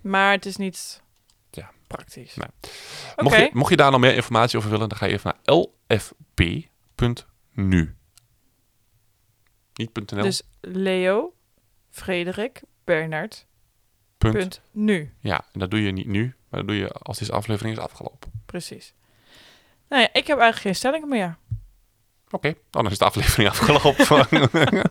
[0.00, 1.02] Maar het is niet
[1.50, 1.70] Ja.
[1.86, 2.36] praktisch.
[3.16, 5.54] Mocht, je, mocht je daar nog meer informatie over willen, dan ga je even naar
[5.88, 7.96] lfb.nu.
[9.74, 11.34] Niet .nl, dus Leo,
[11.90, 13.46] Frederik, Bernard,
[14.18, 14.34] punt.
[14.34, 15.12] punt, nu.
[15.20, 17.82] Ja, en dat doe je niet nu, maar dat doe je als deze aflevering is
[17.82, 18.32] afgelopen.
[18.46, 18.92] Precies.
[19.88, 21.36] Nou ja, ik heb eigenlijk geen stellingen meer.
[22.30, 24.26] Oké, dan is de aflevering afgelopen.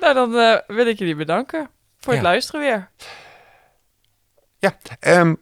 [0.00, 2.28] Nou, dan eh, wil ik jullie bedanken voor het Ja.
[2.28, 2.90] luisteren weer.
[5.00, 5.34] Ehm,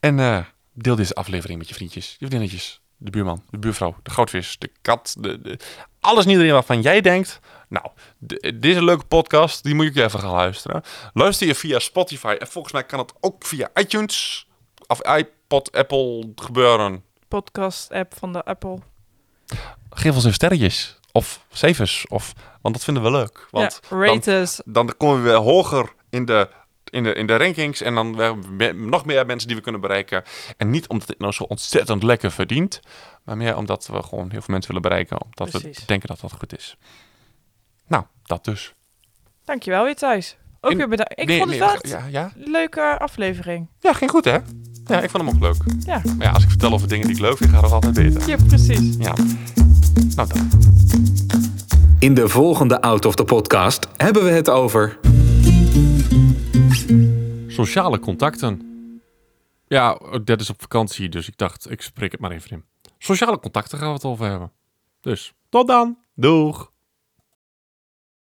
[0.00, 4.10] en eh, deel deze aflevering met je vriendjes, je vriendinnetjes, de buurman, de buurvrouw, de
[4.10, 5.58] goudvis, de kat, de, de-
[6.00, 7.40] alles en iedereen waarvan jij denkt,
[7.72, 7.86] nou,
[8.18, 10.82] de- deze leuke podcast, die moet ik even gaan luisteren.
[11.12, 14.46] Luister je via Spotify en volgens mij kan het ook via iTunes
[14.86, 17.04] of iPod, Apple gebeuren.
[17.28, 18.78] Podcast-app van de Apple.
[19.90, 23.48] Geef ons even sterretjes of cijfers, of, want dat vinden we leuk.
[23.50, 23.80] Want
[24.24, 24.60] ja, us.
[24.64, 26.48] dan komen we weer hoger in de,
[26.84, 27.80] in de, in de rankings.
[27.80, 30.22] En dan hebben we nog meer mensen die we kunnen bereiken.
[30.56, 32.80] En niet omdat het nou zo ontzettend lekker verdient.
[33.24, 35.22] Maar meer omdat we gewoon heel veel mensen willen bereiken.
[35.22, 35.78] Omdat Precies.
[35.78, 36.76] we denken dat dat goed is.
[38.24, 38.74] Dat dus.
[39.44, 40.36] Dankjewel weer thuis.
[40.60, 41.20] Ook In- weer bedankt.
[41.20, 42.32] Ik Nee, vond het nee, wel Ja, ja?
[42.34, 43.68] leuke aflevering.
[43.80, 44.38] ja, ging goed hè?
[44.84, 45.56] Ja, ik vond hem ook leuk.
[45.84, 46.00] Ja.
[46.16, 48.28] Maar ja, als ik vertel over dingen die ik leuk vind, gaat het altijd beter.
[48.28, 48.96] Ja, precies.
[48.98, 49.14] Ja.
[50.14, 50.48] Nou, dan.
[51.98, 54.98] In de volgende Out of the Podcast hebben we het over
[57.48, 58.60] Sociale contacten.
[59.66, 62.64] Ja, dat is op vakantie, dus ik dacht, ik spreek het maar even in.
[62.98, 64.52] Sociale contacten gaan we het over hebben.
[65.00, 65.98] Dus, tot dan.
[66.14, 66.71] Doeg.